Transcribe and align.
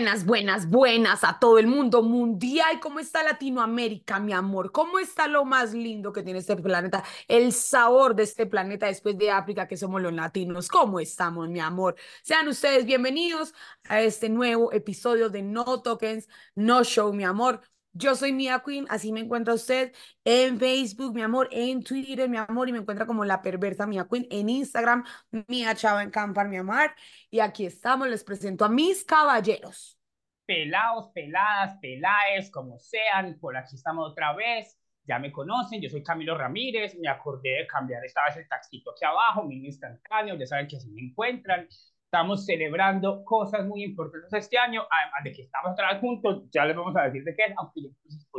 Buenas, 0.00 0.24
buenas, 0.24 0.70
buenas 0.70 1.24
a 1.24 1.38
todo 1.38 1.58
el 1.58 1.66
mundo 1.66 2.02
mundial. 2.02 2.80
¿Cómo 2.80 3.00
está 3.00 3.22
Latinoamérica, 3.22 4.18
mi 4.18 4.32
amor? 4.32 4.72
¿Cómo 4.72 4.98
está 4.98 5.26
lo 5.28 5.44
más 5.44 5.74
lindo 5.74 6.10
que 6.10 6.22
tiene 6.22 6.38
este 6.38 6.56
planeta? 6.56 7.04
El 7.28 7.52
sabor 7.52 8.14
de 8.14 8.22
este 8.22 8.46
planeta 8.46 8.86
después 8.86 9.18
de 9.18 9.30
África, 9.30 9.68
que 9.68 9.76
somos 9.76 10.00
los 10.00 10.14
latinos. 10.14 10.68
¿Cómo 10.70 11.00
estamos, 11.00 11.50
mi 11.50 11.60
amor? 11.60 11.96
Sean 12.22 12.48
ustedes 12.48 12.86
bienvenidos 12.86 13.52
a 13.90 14.00
este 14.00 14.30
nuevo 14.30 14.72
episodio 14.72 15.28
de 15.28 15.42
No 15.42 15.82
Tokens, 15.82 16.30
No 16.54 16.82
Show, 16.82 17.12
mi 17.12 17.24
amor. 17.24 17.60
Yo 17.92 18.14
soy 18.14 18.32
Mia 18.32 18.62
Queen, 18.64 18.86
así 18.88 19.12
me 19.12 19.18
encuentra 19.18 19.52
usted 19.52 19.92
en 20.24 20.60
Facebook, 20.60 21.12
mi 21.12 21.22
amor, 21.22 21.48
en 21.50 21.82
Twitter, 21.82 22.28
mi 22.28 22.36
amor, 22.36 22.68
y 22.68 22.72
me 22.72 22.78
encuentra 22.78 23.04
como 23.04 23.24
la 23.24 23.42
perversa 23.42 23.84
Mia 23.84 24.06
Queen, 24.08 24.28
en 24.30 24.48
Instagram, 24.48 25.04
Mia 25.48 25.74
Chava 25.74 26.04
en 26.04 26.10
Campar, 26.10 26.48
mi 26.48 26.56
amor. 26.56 26.92
Y 27.30 27.40
aquí 27.40 27.66
estamos, 27.66 28.08
les 28.08 28.22
presento 28.22 28.64
a 28.64 28.68
mis 28.68 29.04
caballeros. 29.04 29.98
Pelados, 30.46 31.10
peladas, 31.12 31.78
pelaes, 31.80 32.50
como 32.50 32.78
sean, 32.78 33.36
por 33.40 33.56
aquí 33.56 33.74
estamos 33.74 34.12
otra 34.12 34.34
vez. 34.34 34.78
Ya 35.04 35.18
me 35.18 35.32
conocen, 35.32 35.80
yo 35.80 35.88
soy 35.88 36.04
Camilo 36.04 36.38
Ramírez, 36.38 36.96
me 36.96 37.08
acordé 37.08 37.50
de 37.50 37.66
cambiar 37.66 38.04
esta 38.04 38.24
vez 38.24 38.36
el 38.36 38.48
taxito 38.48 38.92
aquí 38.92 39.04
abajo, 39.04 39.42
mi 39.42 39.56
instantáneo, 39.66 40.36
ya 40.36 40.46
saben 40.46 40.68
que 40.68 40.76
así 40.76 40.88
me 40.90 41.02
encuentran. 41.02 41.66
Estamos 42.12 42.44
celebrando 42.44 43.24
cosas 43.24 43.64
muy 43.64 43.84
importantes 43.84 44.32
este 44.32 44.58
año, 44.58 44.82
además 44.90 45.22
de 45.22 45.32
que 45.32 45.42
estamos 45.42 45.70
otra 45.70 45.92
vez 45.92 46.00
juntos, 46.00 46.42
ya 46.50 46.64
les 46.64 46.74
vamos 46.74 46.96
a 46.96 47.02
decir 47.02 47.22
de 47.22 47.36
qué 47.36 47.44
es, 47.44 47.54
aunque 47.56 47.82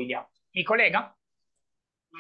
ya 0.10 0.28
Mi 0.54 0.66
colega. 0.66 1.16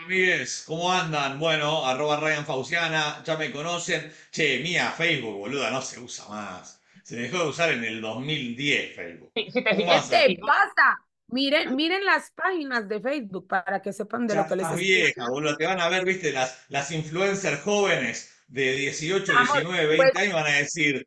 Amigues, 0.05 0.63
¿cómo 0.65 0.89
andan? 0.89 1.37
Bueno, 1.37 1.85
arroba 1.85 2.21
Ryan 2.21 2.45
Fauciana, 2.45 3.21
ya 3.25 3.35
me 3.35 3.51
conocen. 3.51 4.13
Che, 4.31 4.59
mía, 4.59 4.91
Facebook, 4.91 5.39
boluda, 5.39 5.69
no 5.71 5.81
se 5.81 5.99
usa 5.99 6.29
más. 6.29 6.81
Se 7.03 7.17
dejó 7.17 7.39
de 7.39 7.49
usar 7.49 7.71
en 7.73 7.83
el 7.83 7.99
2010 7.99 8.95
Facebook. 8.95 9.31
¿Qué 9.35 9.51
te 9.51 10.39
pasa? 10.39 11.05
Miren, 11.27 11.75
miren 11.75 12.05
las 12.05 12.31
páginas 12.31 12.87
de 12.87 13.01
Facebook 13.01 13.49
para 13.49 13.81
que 13.81 13.91
sepan 13.91 14.25
de 14.25 14.35
lo 14.35 14.47
que 14.47 14.55
les 14.55 14.65
estoy 14.67 14.83
vieja, 14.83 15.29
boludo. 15.29 15.57
Te 15.57 15.65
van 15.65 15.81
a 15.81 15.89
ver, 15.89 16.05
viste, 16.05 16.31
las, 16.31 16.65
las 16.69 16.91
influencers 16.91 17.59
jóvenes 17.59 18.41
de 18.47 18.71
18, 18.71 19.33
19, 19.33 19.97
20 19.97 20.17
años 20.17 20.33
van 20.33 20.47
a 20.47 20.55
decir, 20.55 21.05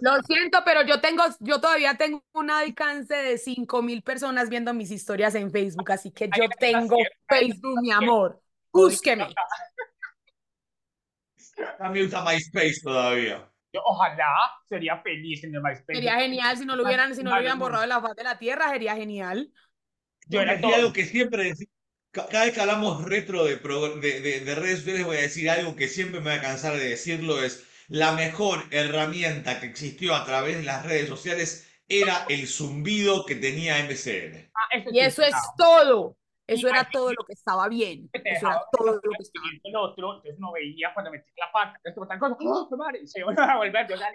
lo 0.00 0.22
siento, 0.22 0.58
pero 0.64 0.82
yo 0.82 1.00
tengo, 1.00 1.24
yo 1.40 1.60
todavía 1.60 1.96
tengo 1.96 2.24
un 2.32 2.50
alcance 2.50 3.14
de 3.14 3.38
5 3.38 3.82
mil 3.82 4.02
personas 4.02 4.48
viendo 4.48 4.72
mis 4.72 4.90
historias 4.90 5.34
en 5.34 5.50
Facebook, 5.50 5.90
así 5.90 6.12
que 6.12 6.28
yo 6.28 6.48
tengo 6.58 6.96
Facebook, 7.28 7.80
mi 7.82 7.90
amor. 7.90 8.40
Búsqueme. 8.72 9.28
Mí 11.90 12.02
usa 12.02 12.24
MySpace 12.24 12.80
todavía. 12.82 13.50
ojalá, 13.84 14.52
sería 14.68 14.98
feliz 15.02 15.42
en 15.42 15.56
el 15.56 15.62
MySpace. 15.62 15.94
Sería 15.94 16.20
genial 16.20 16.56
si 16.56 16.64
no 16.64 16.76
lo 16.76 16.84
hubieran, 16.84 17.14
si 17.14 17.22
no 17.22 17.30
lo 17.30 17.38
hubieran 17.38 17.58
borrado 17.58 17.82
de 17.82 17.88
la 17.88 18.00
faz 18.00 18.14
de 18.14 18.24
la 18.24 18.38
tierra, 18.38 18.70
sería 18.70 18.94
genial. 18.94 19.50
Yo 20.26 20.40
era 20.40 20.52
algo 20.52 20.92
que 20.92 21.04
siempre 21.04 21.54
cada 22.12 22.44
vez 22.44 22.54
que 22.54 22.60
hablamos 22.60 23.04
retro 23.04 23.44
de, 23.44 23.56
de, 23.56 24.40
de 24.40 24.54
redes 24.54 24.78
sociales 24.78 25.04
voy 25.04 25.16
a 25.18 25.22
decir 25.22 25.50
algo 25.50 25.76
que 25.76 25.88
siempre 25.88 26.20
me 26.20 26.30
voy 26.30 26.38
a 26.38 26.42
cansar 26.42 26.74
de 26.74 26.88
decirlo 26.88 27.42
es 27.42 27.67
la 27.88 28.12
mejor 28.12 28.64
herramienta 28.70 29.60
que 29.60 29.66
existió 29.66 30.14
a 30.14 30.24
través 30.24 30.58
de 30.58 30.62
las 30.62 30.84
redes 30.84 31.08
sociales 31.08 31.66
era 31.88 32.26
el 32.28 32.46
zumbido 32.46 33.24
que 33.24 33.34
tenía 33.34 33.78
MCN. 33.78 34.50
Ah, 34.54 34.84
y 34.92 35.00
eso 35.00 35.22
es 35.22 35.34
todo. 35.56 36.16
Eso 36.46 36.68
era 36.68 36.88
todo 36.90 37.12
lo 37.12 37.24
que 37.24 37.32
estaba 37.32 37.68
bien. 37.68 38.08
Eso 38.12 38.46
era 38.46 38.62
todo 38.72 38.94
lo 38.94 39.00
que 39.00 39.22
estaba 39.22 39.48
bien. 39.50 39.60
El 39.64 39.76
otro, 39.76 40.16
entonces 40.16 40.38
no 40.38 40.52
veía 40.52 40.92
cuando 40.94 41.10
metí 41.10 41.30
la 41.36 41.50
pata, 41.52 41.78
esto 41.82 42.06
tan 42.06 42.18
cosa, 42.18 42.36
¡oh, 42.40 42.76
madre! 42.76 43.06
Se 43.06 43.20
iba 43.20 43.32
a 43.32 43.56
volver 43.56 43.76
a 43.76 43.88
llorar 43.88 44.12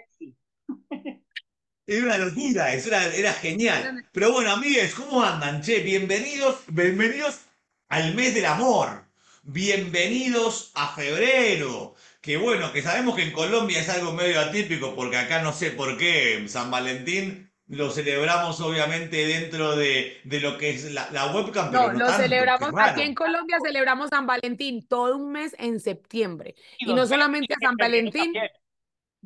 Era 1.86 2.06
una 2.06 2.18
locura, 2.18 2.72
eso 2.72 2.88
era, 2.88 3.06
era 3.14 3.32
genial. 3.32 4.04
Pero 4.12 4.32
bueno, 4.32 4.52
amigues, 4.52 4.94
¿cómo 4.94 5.22
andan? 5.22 5.62
Che, 5.62 5.80
bienvenidos, 5.80 6.64
bienvenidos 6.68 7.44
al 7.88 8.14
mes 8.14 8.34
del 8.34 8.46
amor. 8.46 9.04
Bienvenidos 9.42 10.72
a 10.74 10.88
febrero 10.94 11.94
que 12.24 12.38
bueno, 12.38 12.72
que 12.72 12.80
sabemos 12.80 13.14
que 13.16 13.22
en 13.22 13.32
Colombia 13.32 13.80
es 13.80 13.88
algo 13.90 14.14
medio 14.14 14.40
atípico, 14.40 14.94
porque 14.96 15.18
acá 15.18 15.42
no 15.42 15.52
sé 15.52 15.70
por 15.72 15.98
qué 15.98 16.42
San 16.48 16.70
Valentín 16.70 17.52
lo 17.66 17.90
celebramos 17.90 18.60
obviamente 18.62 19.26
dentro 19.26 19.76
de, 19.76 20.20
de 20.24 20.40
lo 20.40 20.56
que 20.56 20.70
es 20.70 20.90
la, 20.92 21.10
la 21.10 21.34
webcam. 21.34 21.70
Pero 21.70 21.92
no, 21.92 21.98
lo 21.98 22.12
celebramos, 22.12 22.70
aquí 22.78 23.02
en 23.02 23.14
Colombia 23.14 23.58
celebramos 23.62 24.08
San 24.08 24.26
Valentín 24.26 24.86
todo 24.88 25.18
un 25.18 25.32
mes 25.32 25.54
en 25.58 25.78
septiembre. 25.80 26.54
Y, 26.78 26.94
no 26.94 27.06
solamente 27.06 27.54
San 27.60 27.76
Valentín. 27.76 28.32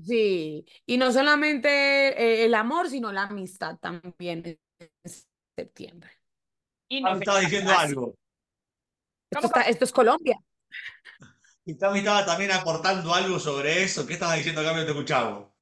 Sí, 0.04 0.66
y 0.84 0.96
no 0.96 1.12
solamente 1.12 1.68
eh, 1.68 2.44
el 2.46 2.54
amor, 2.54 2.90
sino 2.90 3.12
la 3.12 3.24
amistad 3.24 3.76
también 3.78 4.42
en 4.44 4.90
septiembre. 5.56 6.10
Y 6.88 7.00
no 7.00 7.14
estaba 7.14 7.38
diciendo 7.40 7.72
algo. 7.78 8.14
esto 9.66 9.84
es 9.84 9.92
Colombia. 9.92 10.36
Y 11.68 11.74
Tami 11.74 11.98
estaba 11.98 12.24
también 12.24 12.50
aportando 12.50 13.12
algo 13.12 13.38
sobre 13.38 13.82
eso. 13.82 14.06
¿Qué 14.06 14.14
estabas 14.14 14.36
diciendo 14.36 14.62
acá? 14.62 14.72
Te 14.72 14.90
escuchaba. 14.90 15.52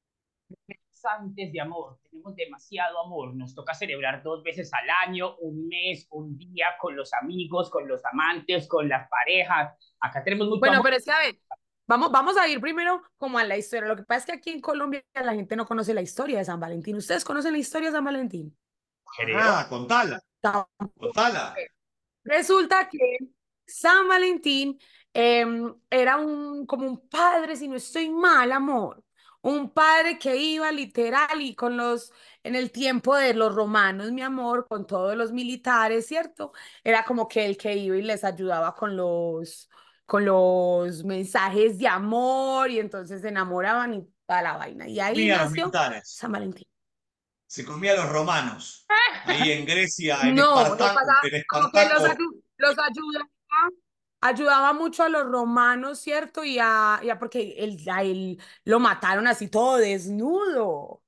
Antes 1.19 1.53
de 1.53 1.61
amor, 1.61 1.99
tenemos 2.09 2.37
demasiado 2.37 3.05
amor. 3.05 3.35
Nos 3.35 3.57
toca 3.57 3.75
celebrar 3.75 4.23
dos 4.23 4.41
veces 4.45 4.71
al 4.73 4.89
año, 5.09 5.35
un 5.39 5.67
mes, 5.67 6.07
un 6.11 6.39
día, 6.39 6.77
con 6.81 6.95
los 6.95 7.13
amigos, 7.13 7.71
con 7.71 7.89
los 7.89 8.05
amantes, 8.05 8.69
con 8.69 8.89
las 8.89 9.09
parejas. 9.09 9.75
Acá 9.99 10.23
tenemos 10.23 10.47
mucho 10.47 10.61
Bueno, 10.61 10.81
pero 10.81 10.95
es 10.95 11.05
que 11.05 11.11
a 11.11 11.19
ver, 11.19 11.39
Vamos, 11.89 12.13
vamos 12.13 12.37
a 12.37 12.47
ir 12.47 12.61
primero 12.61 13.03
como 13.17 13.39
a 13.39 13.45
la 13.45 13.57
historia. 13.57 13.89
Lo 13.89 13.97
que 13.97 14.05
pasa 14.05 14.19
es 14.21 14.27
que 14.27 14.33
aquí 14.33 14.51
en 14.51 14.61
Colombia 14.61 15.05
la 15.13 15.35
gente 15.35 15.57
no 15.57 15.67
conoce 15.67 15.93
la 15.93 16.03
historia 16.03 16.39
de 16.39 16.45
San 16.45 16.61
Valentín. 16.61 16.95
¿Ustedes 16.97 17.25
conocen 17.25 17.53
la 17.53 17.59
historia 17.59 17.89
de 17.89 17.97
San 17.97 18.05
Valentín? 18.05 18.57
Ah, 19.35 19.67
contala. 19.69 20.23
Contala. 20.97 21.57
Resulta 22.23 22.89
que 22.89 23.19
San 23.67 24.07
Valentín 24.07 24.79
Em, 25.19 25.75
era 25.89 26.19
un, 26.19 26.67
como 26.67 26.87
un 26.87 27.09
padre, 27.09 27.57
si 27.57 27.69
no 27.69 27.77
estoy 27.77 28.11
mal, 28.11 28.53
amor, 28.53 29.03
un 29.41 29.71
padre 29.71 30.19
que 30.19 30.37
iba 30.37 30.71
literal 30.71 31.41
y 31.41 31.55
con 31.55 31.75
los, 31.75 32.13
en 32.43 32.55
el 32.55 32.71
tiempo 32.71 33.17
de 33.17 33.33
los 33.33 33.55
romanos, 33.55 34.13
mi 34.13 34.21
amor, 34.21 34.67
con 34.69 34.87
todos 34.87 35.17
los 35.17 35.33
militares, 35.33 36.07
¿cierto? 36.07 36.53
Era 36.85 37.03
como 37.07 37.29
que 37.29 37.47
el 37.47 37.57
que 37.57 37.75
iba 37.75 37.97
y 37.97 38.03
les 38.03 38.25
ayudaba 38.25 38.75
con 38.75 38.95
los, 38.95 39.71
con 40.05 40.27
los 40.27 41.03
mensajes 41.03 41.79
de 41.79 41.89
amor 41.89 42.71
y 42.71 42.79
entonces 42.79 43.23
se 43.23 43.29
enamoraban 43.29 43.95
y 43.95 44.07
toda 44.27 44.43
la 44.43 44.59
vaina. 44.59 44.87
Y 44.87 45.01
ahí 45.01 45.29
nació 45.29 45.73
San 46.05 46.33
Valentín. 46.33 46.69
Se 47.47 47.65
comía 47.65 47.93
a 47.93 48.05
los 48.05 48.11
romanos. 48.11 48.85
Ahí 49.25 49.53
en 49.53 49.65
Grecia, 49.65 50.19
en 50.25 50.35
no, 50.35 50.61
Espartaco, 50.61 51.01
no 51.63 51.71
que 51.73 51.89
los, 51.89 52.03
los 52.59 52.77
ayudaba 52.79 53.31
ayudaba 54.27 54.73
mucho 54.73 55.03
a 55.03 55.09
los 55.09 55.25
romanos, 55.25 56.01
¿cierto? 56.01 56.45
Y 56.45 56.59
a, 56.61 57.01
porque 57.19 57.55
él, 57.59 57.79
él 58.01 58.39
lo 58.65 58.81
mataron 58.81 59.27
así 59.27 59.49
todo 59.49 59.77
desnudo. 59.77 61.03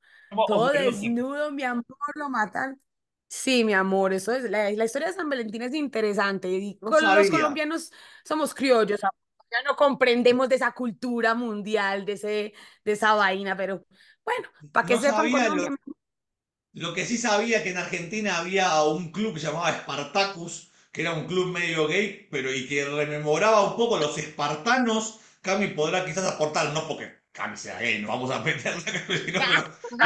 Todo 0.47 0.71
desnudo, 0.71 1.51
mi 1.51 1.62
amor, 1.62 1.84
lo 2.15 2.29
matan. 2.29 2.81
Sí, 3.29 3.62
mi 3.62 3.75
amor, 3.75 4.15
eso 4.15 4.33
es, 4.33 4.51
la, 4.51 4.71
historia 4.71 5.09
de 5.09 5.15
San 5.15 5.29
Valentín 5.29 5.62
es 5.62 5.75
interesante. 5.75 6.49
Y 6.49 6.79
los 6.81 7.31
colombianos 7.31 7.93
somos 8.25 8.55
criollos, 8.55 9.01
ya 9.01 9.62
no 9.65 9.77
comprendemos 9.77 10.49
de 10.49 10.56
esa 10.56 10.73
cultura 10.73 11.35
mundial, 11.35 12.05
de, 12.05 12.12
ese, 12.12 12.53
de 12.85 12.93
esa 12.93 13.15
vaina, 13.15 13.56
pero 13.56 13.85
bueno, 14.25 14.49
para 14.73 14.87
que 14.87 14.99
sepan 14.99 15.31
Lo, 15.31 15.77
lo, 16.73 16.95
que 16.95 17.06
sí 17.06 17.17
sabía 17.17 17.62
que 17.62 17.71
en 17.71 17.79
Argentina 17.79 18.39
había 18.39 18.83
un 18.83 19.11
club 19.11 19.35
que 19.35 19.41
se 19.41 19.47
llamaba 19.47 19.73
Spartacus, 19.73 20.68
que 20.98 21.03
era 21.03 21.14
un 21.14 21.28
club 21.28 21.53
medio 21.53 21.86
gay, 21.86 22.26
pero 22.28 22.52
y 22.52 22.67
que 22.67 22.84
rememoraba 22.84 23.70
un 23.70 23.76
poco 23.76 23.99
los 23.99 24.19
espartanos. 24.19 25.20
Cami 25.43 25.69
podrá 25.69 26.05
quizás 26.05 26.26
aportar, 26.26 26.75
no 26.75 26.88
porque 26.88 27.08
Cami 27.31 27.56
sea 27.56 27.78
gay, 27.78 28.02
no 28.02 28.08
vamos 28.08 28.32
a 28.32 28.40
meterla, 28.43 28.81
sino 28.81 29.38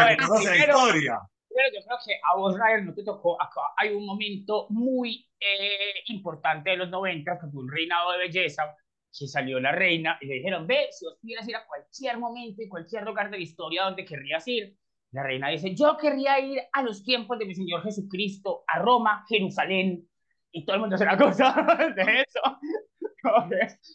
que 0.07 0.17
conoce 0.19 0.51
la 0.51 0.59
historia. 0.59 1.19
Yo 1.49 1.81
creo 1.87 1.99
que 2.05 2.13
a 2.23 2.37
vos, 2.37 2.59
Ryan, 2.59 2.85
no 2.85 2.93
te 2.93 3.05
tocó 3.05 3.41
acá. 3.41 3.63
Hay 3.79 3.95
un 3.95 4.05
momento 4.05 4.67
muy 4.69 5.27
eh, 5.41 5.95
importante 6.09 6.73
de 6.73 6.77
los 6.77 6.91
90, 6.91 7.39
que 7.41 7.47
fue 7.47 7.63
un 7.63 7.73
reinado 7.73 8.13
de 8.13 8.19
belleza, 8.19 8.77
que 9.19 9.27
salió 9.27 9.61
la 9.61 9.73
reina 9.73 10.19
y 10.21 10.27
le 10.27 10.35
dijeron, 10.35 10.67
ve, 10.67 10.89
si 10.91 11.07
vos 11.07 11.17
quieres 11.23 11.49
ir 11.49 11.57
a 11.57 11.65
cualquier 11.65 12.19
momento 12.19 12.61
y 12.61 12.69
cualquier 12.69 13.05
lugar 13.05 13.31
de 13.31 13.39
la 13.39 13.43
historia 13.43 13.85
donde 13.85 14.05
querrías 14.05 14.47
ir, 14.47 14.77
la 15.13 15.23
reina 15.23 15.49
dice, 15.49 15.75
yo 15.75 15.97
querría 15.97 16.39
ir 16.39 16.61
a 16.71 16.83
los 16.83 17.03
tiempos 17.03 17.39
de 17.39 17.47
mi 17.47 17.55
Señor 17.55 17.83
Jesucristo, 17.83 18.65
a 18.67 18.79
Roma, 18.79 19.25
Jerusalén, 19.27 20.07
y 20.53 20.65
todo 20.65 20.77
el 20.77 20.81
mundo 20.81 20.97
hace 20.97 21.05
la 21.05 21.17
cosa 21.17 21.53
de 21.97 22.21
eso. 22.21 22.41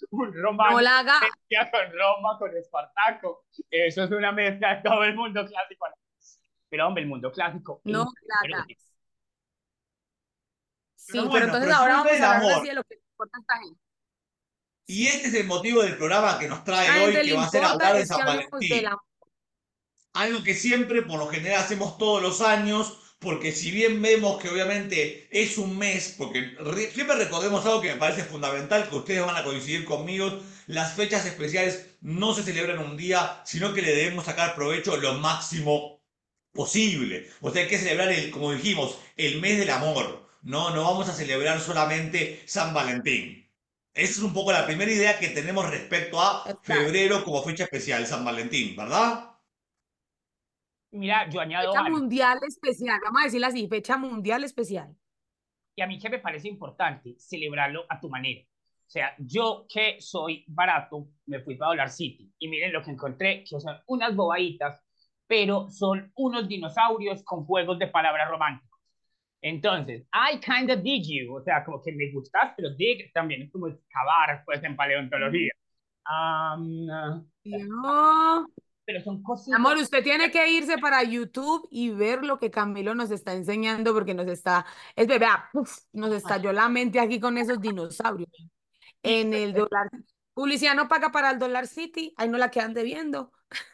un 0.10 0.34
romano 0.34 0.76
con 0.76 1.92
Roma, 1.94 2.38
con 2.40 2.58
Espartaco. 2.58 3.46
Eso 3.70 4.04
es 4.04 4.12
una 4.12 4.32
mezcla 4.32 4.76
de 4.76 4.82
todo 4.82 5.04
el 5.04 5.16
mundo 5.16 5.46
clásico. 5.46 5.88
Pero 6.70 6.88
hombre, 6.88 7.04
el 7.04 7.10
mundo 7.10 7.32
clásico. 7.32 7.82
No, 7.86 8.12
claro. 8.42 8.66
Sí, 10.96 11.20
pero, 11.32 11.46
entonces 11.46 11.74
ahora 11.74 11.96
vamos 11.98 12.20
a 12.20 12.38
hablar 12.38 12.62
de 12.62 12.74
lo 12.74 12.84
que 12.84 12.96
importa 12.96 13.40
esta 13.40 13.58
gente. 13.60 13.82
Y 14.88 15.08
este 15.08 15.28
es 15.28 15.34
el 15.36 15.48
motivo 15.48 15.84
del 15.84 15.98
programa 15.98 16.40
que 16.40 16.48
nos 16.48 16.64
trae 16.64 17.06
hoy, 17.06 17.14
que 17.14 17.34
va 17.34 17.46
a 17.46 17.50
ser 17.50 17.64
hablar 17.64 17.96
de 17.96 18.06
San 18.06 18.26
Valentín. 18.26 18.86
algo 20.14 20.44
que 20.44 20.54
siempre, 20.54 21.02
por 21.04 21.20
lo 21.20 21.28
general, 21.28 21.62
hacemos 21.62 21.98
todos 21.98 22.22
los 22.22 22.42
años, 22.42 23.07
porque 23.20 23.52
si 23.52 23.72
bien 23.72 24.02
vemos 24.02 24.42
que 24.42 24.50
obviamente 24.50 25.28
es 25.32 25.58
un 25.58 25.78
mes, 25.78 26.16
porque 26.18 26.56
siempre 26.94 27.16
recordemos 27.16 27.66
algo 27.66 27.82
que 27.82 27.94
me 27.94 28.00
parece 28.00 28.24
fundamental, 28.24 28.88
que 28.90 28.96
ustedes 28.96 29.26
van 29.26 29.36
a 29.36 29.44
coincidir 29.44 29.86
conmigo, 29.86 30.40
las 30.68 30.94
fechas 30.94 31.26
especiales 31.26 31.88
no 32.02 32.34
se 32.34 32.44
celebran 32.44 32.80
un 32.80 32.96
día, 32.96 33.42
sino 33.46 33.74
que 33.74 33.82
le 33.82 33.96
debemos 33.96 34.26
sacar 34.26 34.56
provecho 34.56 34.98
lo 34.98 35.16
máximo 35.16 36.04
posible. 36.54 37.30
O 37.42 37.52
sea, 37.52 37.64
hay 37.64 37.68
que 37.68 37.80
celebrar, 37.80 38.12
el, 38.12 38.30
como 38.32 38.52
dijimos, 38.54 38.98
el 39.16 39.42
mes 39.42 39.58
del 39.58 39.72
amor. 39.72 40.28
No, 40.44 40.70
no 40.74 40.84
vamos 40.84 41.10
a 41.10 41.14
celebrar 41.14 41.60
solamente 41.60 42.44
San 42.46 42.74
Valentín. 42.74 43.50
Esa 43.94 44.12
es 44.12 44.20
un 44.20 44.34
poco 44.34 44.52
la 44.52 44.66
primera 44.68 44.92
idea 44.92 45.20
que 45.20 45.30
tenemos 45.30 45.70
respecto 45.70 46.22
a 46.22 46.60
febrero 46.62 47.24
como 47.24 47.44
fecha 47.44 47.64
especial, 47.64 48.06
San 48.06 48.24
Valentín, 48.24 48.76
¿verdad? 48.76 49.32
Mira, 50.92 51.30
yo 51.30 51.40
añado 51.42 51.72
Fecha 51.72 51.90
mundial 51.90 52.40
especial, 52.48 53.00
vamos 53.04 53.22
a 53.22 53.26
decirlo 53.26 53.48
así, 53.48 53.68
fecha 53.68 53.98
mundial 53.98 54.44
especial. 54.44 54.96
Y 55.76 55.82
a 55.82 55.88
mí 55.88 56.00
que 56.00 56.10
me 56.10 56.20
parece 56.20 56.48
importante 56.48 57.16
celebrarlo 57.20 57.86
a 57.90 58.00
tu 58.00 58.10
manera. 58.10 58.42
O 58.42 58.90
sea, 58.90 59.14
yo 59.20 59.66
que 59.68 59.98
soy 60.00 60.46
barato, 60.48 61.10
me 61.26 61.42
fui 61.42 61.56
para 61.56 61.72
Dollar 61.72 61.90
City 61.90 62.32
y 62.40 62.48
miren 62.48 62.72
lo 62.72 62.82
que 62.82 62.92
encontré, 62.92 63.44
que 63.44 63.60
son 63.60 63.78
unas 63.88 64.16
bobaditas, 64.16 64.82
pero 65.28 65.70
son 65.70 66.10
unos 66.16 66.48
dinosaurios 66.48 67.22
con 67.24 67.46
juegos 67.46 67.78
de 67.80 67.88
palabras 67.88 68.30
románticos. 68.30 68.80
Entonces, 69.42 70.08
I 70.14 70.40
kind 70.40 70.72
of 70.72 70.82
dig 70.82 71.04
you, 71.06 71.36
o 71.36 71.44
sea, 71.44 71.64
como 71.64 71.82
que 71.84 71.92
me 71.92 72.12
gustas, 72.12 72.54
pero 72.56 72.70
dig 72.76 73.12
también 73.14 73.44
es 73.44 73.52
como 73.52 73.68
excavar, 73.68 74.44
pues, 74.46 74.64
en 74.64 74.76
paleontología. 74.76 75.52
Um, 76.10 77.28
pero 78.88 79.02
son 79.02 79.22
cosas. 79.22 79.54
Amor, 79.54 79.76
usted 79.76 80.02
tiene 80.02 80.32
que 80.32 80.50
irse 80.50 80.78
para 80.78 81.04
YouTube 81.04 81.68
y 81.70 81.90
ver 81.90 82.24
lo 82.24 82.40
que 82.40 82.50
Camilo 82.50 82.96
nos 82.96 83.12
está 83.12 83.34
enseñando 83.34 83.94
porque 83.94 84.14
nos 84.14 84.28
está, 84.28 84.66
es 84.96 85.08
bebé, 85.08 85.28
nos 85.92 86.14
estalló 86.14 86.54
la 86.54 86.70
mente 86.70 86.98
aquí 87.02 87.20
con 87.20 87.38
esos 87.38 87.60
dinosaurios. 87.60 88.30
En 89.04 89.34
el 89.34 89.54
dólar. 89.54 89.90
Publicidad 90.34 90.74
no 90.74 90.88
paga 90.88 91.12
para 91.12 91.32
el 91.32 91.40
Dollar 91.40 91.68
City, 91.68 92.14
ahí 92.16 92.30
no 92.30 92.38
la 92.38 92.50
quedan 92.50 92.74
debiendo. 92.74 93.34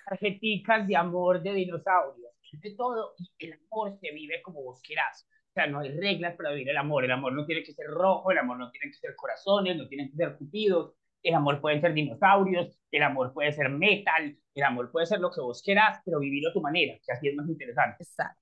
Tarjeticas 0.10 0.88
de 0.88 0.96
amor 0.96 1.44
de 1.44 1.54
dinosaurios, 1.54 2.32
de 2.52 2.72
todo, 2.72 3.14
y 3.38 3.46
el 3.46 3.60
amor 3.72 3.96
se 4.02 4.12
vive 4.14 4.42
como 4.42 4.64
vos 4.64 4.82
quieras. 4.82 5.28
O 5.50 5.54
sea, 5.54 5.68
no 5.68 5.82
hay 5.82 5.96
reglas 5.96 6.36
para 6.36 6.50
vivir 6.50 6.70
el 6.70 6.78
amor. 6.78 7.06
El 7.06 7.12
amor 7.12 7.34
no 7.34 7.46
tiene 7.46 7.62
que 7.62 7.74
ser 7.74 7.86
rojo, 7.86 8.32
el 8.32 8.40
amor 8.40 8.58
no 8.58 8.72
tiene 8.72 8.88
que 8.88 8.98
ser 8.98 9.16
corazones, 9.16 9.78
no 9.78 9.88
tiene 9.88 10.10
que 10.10 10.16
ser 10.16 10.36
cupidos. 10.38 10.96
El 11.24 11.36
amor 11.36 11.62
puede 11.62 11.80
ser 11.80 11.94
dinosaurios, 11.94 12.78
el 12.92 13.04
amor 13.04 13.34
puede 13.34 13.54
ser 13.54 13.70
metal, 13.70 14.38
el 14.54 14.64
amor 14.64 14.92
puede 14.92 15.06
ser 15.06 15.20
lo 15.20 15.32
que 15.32 15.42
vos 15.42 15.62
quieras, 15.64 16.00
pero 16.06 16.20
vivirlo 16.20 16.50
a 16.50 16.54
tu 16.54 16.62
manera, 16.62 17.00
que 17.04 17.12
así 17.12 17.30
es 17.30 17.36
más 17.36 17.48
interesante. 17.48 18.04
Exacto. 18.04 18.42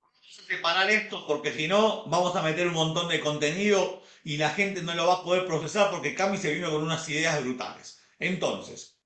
Vamos 0.00 0.38
a 0.38 0.42
separar 0.54 0.90
esto 0.90 1.26
porque 1.26 1.52
si 1.52 1.66
no 1.66 2.06
vamos 2.06 2.34
a 2.36 2.42
meter 2.42 2.68
un 2.68 2.74
montón 2.74 3.08
de 3.08 3.20
contenido 3.20 4.02
y 4.22 4.36
la 4.36 4.50
gente 4.50 4.82
no 4.82 4.94
lo 4.94 5.06
va 5.06 5.14
a 5.14 5.24
poder 5.24 5.46
procesar 5.46 5.90
porque 5.90 6.14
Cami 6.14 6.38
se 6.38 6.54
vino 6.54 6.70
con 6.70 6.82
unas 6.82 7.08
ideas 7.08 7.42
brutales. 7.42 8.00
Entonces, 8.18 9.00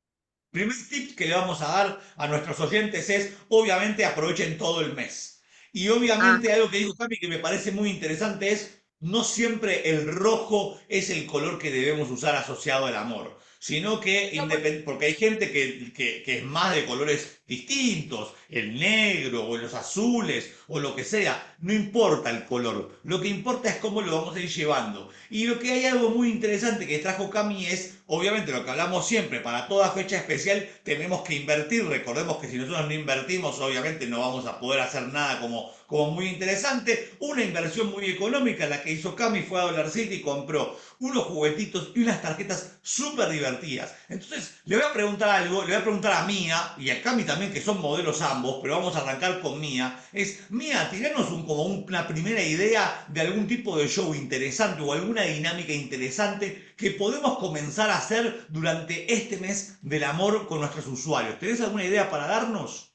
primer 0.50 0.76
tip 0.88 1.16
que 1.16 1.26
le 1.26 1.34
vamos 1.34 1.62
a 1.62 1.68
dar 1.68 2.00
a 2.16 2.28
nuestros 2.28 2.60
oyentes 2.60 3.08
es, 3.10 3.36
obviamente, 3.48 4.04
aprovechen 4.04 4.58
todo 4.58 4.82
el 4.82 4.94
mes. 4.94 5.42
Y 5.72 5.88
obviamente 5.88 6.52
ah. 6.52 6.56
algo 6.56 6.70
que 6.70 6.78
dijo 6.78 6.94
Cami 6.94 7.18
que 7.18 7.28
me 7.28 7.38
parece 7.38 7.72
muy 7.72 7.90
interesante 7.90 8.52
es, 8.52 8.83
no 9.04 9.22
siempre 9.22 9.90
el 9.90 10.06
rojo 10.06 10.80
es 10.88 11.10
el 11.10 11.26
color 11.26 11.58
que 11.58 11.70
debemos 11.70 12.10
usar 12.10 12.36
asociado 12.36 12.86
al 12.86 12.96
amor, 12.96 13.38
sino 13.58 14.00
que, 14.00 14.82
porque 14.84 15.06
hay 15.06 15.14
gente 15.14 15.52
que, 15.52 15.92
que, 15.92 16.22
que 16.22 16.38
es 16.38 16.44
más 16.44 16.74
de 16.74 16.86
colores 16.86 17.42
distintos, 17.46 18.32
el 18.48 18.78
negro 18.78 19.46
o 19.46 19.56
los 19.56 19.74
azules 19.74 20.52
o 20.68 20.80
lo 20.80 20.94
que 20.96 21.04
sea, 21.04 21.56
no 21.60 21.72
importa 21.72 22.30
el 22.30 22.44
color, 22.44 22.98
lo 23.04 23.20
que 23.20 23.28
importa 23.28 23.68
es 23.68 23.76
cómo 23.76 24.00
lo 24.00 24.16
vamos 24.16 24.36
a 24.36 24.40
ir 24.40 24.48
llevando. 24.48 25.10
Y 25.30 25.46
lo 25.46 25.58
que 25.58 25.72
hay 25.72 25.86
algo 25.86 26.10
muy 26.10 26.30
interesante 26.30 26.86
que 26.86 26.98
trajo 26.98 27.28
Cami 27.30 27.66
es, 27.66 27.98
obviamente 28.06 28.52
lo 28.52 28.64
que 28.64 28.70
hablamos 28.70 29.06
siempre, 29.06 29.40
para 29.40 29.68
toda 29.68 29.90
fecha 29.90 30.16
especial 30.16 30.68
tenemos 30.84 31.22
que 31.22 31.34
invertir, 31.34 31.84
recordemos 31.86 32.38
que 32.38 32.48
si 32.48 32.56
nosotros 32.56 32.86
no 32.86 32.94
invertimos, 32.94 33.60
obviamente 33.60 34.06
no 34.06 34.20
vamos 34.20 34.46
a 34.46 34.60
poder 34.60 34.80
hacer 34.80 35.02
nada 35.08 35.40
como, 35.40 35.72
como 35.86 36.12
muy 36.12 36.28
interesante. 36.28 37.14
Una 37.20 37.42
inversión 37.42 37.90
muy 37.90 38.06
económica, 38.06 38.66
la 38.66 38.82
que 38.82 38.92
hizo 38.92 39.16
Cami 39.16 39.42
fue 39.42 39.60
a 39.60 39.64
Dollar 39.64 39.90
City 39.90 40.16
y 40.16 40.22
compró 40.22 40.78
unos 41.00 41.24
juguetitos 41.24 41.90
y 41.94 42.02
unas 42.02 42.22
tarjetas 42.22 42.78
súper 42.82 43.28
divertidas. 43.28 43.94
Entonces, 44.08 44.54
le 44.64 44.76
voy 44.76 44.84
a 44.84 44.92
preguntar 44.92 45.28
algo, 45.30 45.62
le 45.62 45.68
voy 45.68 45.76
a 45.76 45.82
preguntar 45.82 46.12
a 46.12 46.26
Mía 46.26 46.74
y 46.78 46.90
a 46.90 47.02
Cami 47.02 47.24
también 47.24 47.33
también, 47.34 47.52
que 47.52 47.60
son 47.60 47.80
modelos 47.80 48.22
ambos, 48.22 48.58
pero 48.62 48.76
vamos 48.76 48.96
a 48.96 49.00
arrancar 49.00 49.40
con 49.40 49.60
Mía, 49.60 50.00
es, 50.12 50.50
Mía, 50.50 50.88
tiranos 50.90 51.30
un, 51.30 51.44
como 51.46 51.64
una 51.64 52.06
primera 52.06 52.42
idea 52.42 53.04
de 53.08 53.20
algún 53.22 53.46
tipo 53.46 53.76
de 53.76 53.88
show 53.88 54.14
interesante 54.14 54.82
o 54.82 54.92
alguna 54.92 55.22
dinámica 55.22 55.72
interesante 55.72 56.74
que 56.76 56.92
podemos 56.92 57.38
comenzar 57.38 57.90
a 57.90 57.98
hacer 57.98 58.46
durante 58.48 59.12
este 59.12 59.36
mes 59.38 59.78
del 59.82 60.04
amor 60.04 60.46
con 60.46 60.60
nuestros 60.60 60.86
usuarios. 60.86 61.38
¿Tenés 61.38 61.60
alguna 61.60 61.84
idea 61.84 62.10
para 62.10 62.26
darnos? 62.26 62.94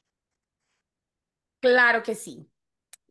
Claro 1.59 2.03
que 2.03 2.15
sí. 2.15 2.49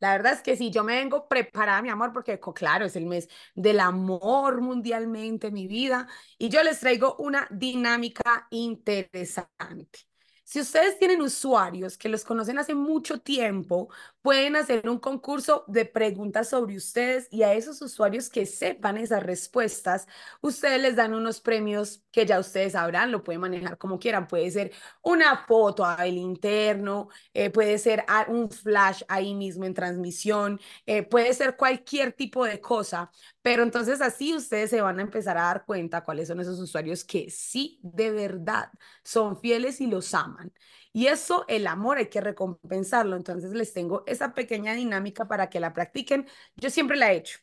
La 0.01 0.13
verdad 0.13 0.35
es 0.35 0.43
que 0.43 0.57
sí, 0.57 0.71
yo 0.71 0.85
me 0.85 0.97
vengo 0.97 1.29
preparada, 1.29 1.83
mi 1.83 1.91
amor, 1.91 2.13
porque 2.13 2.41
claro, 2.55 2.87
es 2.87 2.97
el 2.97 3.07
mes 3.07 3.29
del 3.55 3.81
amor 3.81 4.61
mundialmente, 4.63 5.51
mi 5.51 5.67
vida, 5.69 6.09
y 6.39 6.51
yo 6.51 6.63
les 6.63 6.81
traigo 6.81 7.17
una 7.19 7.49
dinámica 7.51 8.47
interesante. 8.51 10.08
Si 10.51 10.61
ustedes 10.63 10.99
tienen 10.99 11.21
usuarios 11.21 11.99
que 11.99 12.09
los 12.09 12.25
conocen 12.25 12.59
hace 12.59 12.75
mucho 12.75 13.21
tiempo, 13.21 13.91
pueden 14.23 14.57
hacer 14.57 14.89
un 14.89 14.99
concurso 14.99 15.63
de 15.69 15.85
preguntas 15.85 16.49
sobre 16.49 16.75
ustedes 16.75 17.29
y 17.31 17.43
a 17.43 17.53
esos 17.53 17.83
usuarios 17.83 18.31
que 18.31 18.47
sepan 18.47 18.97
esas 18.97 19.23
respuestas, 19.23 20.07
ustedes 20.41 20.81
les 20.81 20.97
dan 20.97 21.13
unos 21.13 21.43
premios 21.43 22.03
que 22.11 22.25
ya 22.25 22.39
ustedes 22.39 22.73
sabrán, 22.73 23.13
lo 23.13 23.23
pueden 23.23 23.43
manejar 23.43 23.77
como 23.77 23.99
quieran. 23.99 24.27
Puede 24.27 24.51
ser 24.51 24.73
una 25.03 25.37
foto 25.47 25.85
al 25.85 26.17
interno, 26.17 27.09
eh, 27.35 27.51
puede 27.51 27.77
ser 27.77 28.07
un 28.29 28.51
flash 28.51 29.03
ahí 29.09 29.35
mismo 29.35 29.67
en 29.67 29.75
transmisión, 29.75 30.59
eh, 30.87 31.03
puede 31.03 31.35
ser 31.35 31.57
cualquier 31.57 32.15
tipo 32.15 32.47
de 32.47 32.59
cosa, 32.59 33.11
pero 33.43 33.63
entonces 33.63 34.01
así 34.01 34.35
ustedes 34.35 34.71
se 34.71 34.81
van 34.81 34.99
a 34.99 35.03
empezar 35.03 35.39
a 35.39 35.43
dar 35.45 35.65
cuenta 35.65 36.05
cuáles 36.05 36.29
son 36.29 36.41
esos 36.41 36.59
usuarios 36.61 37.05
que 37.05 37.31
sí 37.31 37.79
de 37.83 38.11
verdad 38.11 38.71
son 39.05 39.39
fieles 39.41 39.81
y 39.81 39.87
los 39.87 40.13
aman. 40.15 40.53
Y 40.93 41.07
eso, 41.07 41.45
el 41.49 41.67
amor, 41.67 41.99
hay 41.99 42.09
que 42.09 42.21
recompensarlo. 42.21 43.17
Entonces 43.17 43.53
les 43.53 43.73
tengo 43.73 44.03
esa 44.07 44.35
pequeña 44.35 44.75
dinámica 44.75 45.29
para 45.29 45.49
que 45.51 45.61
la 45.61 45.73
practiquen. 45.73 46.27
Yo 46.57 46.71
siempre 46.71 46.97
la 46.97 47.13
he 47.13 47.17
hecho. 47.17 47.39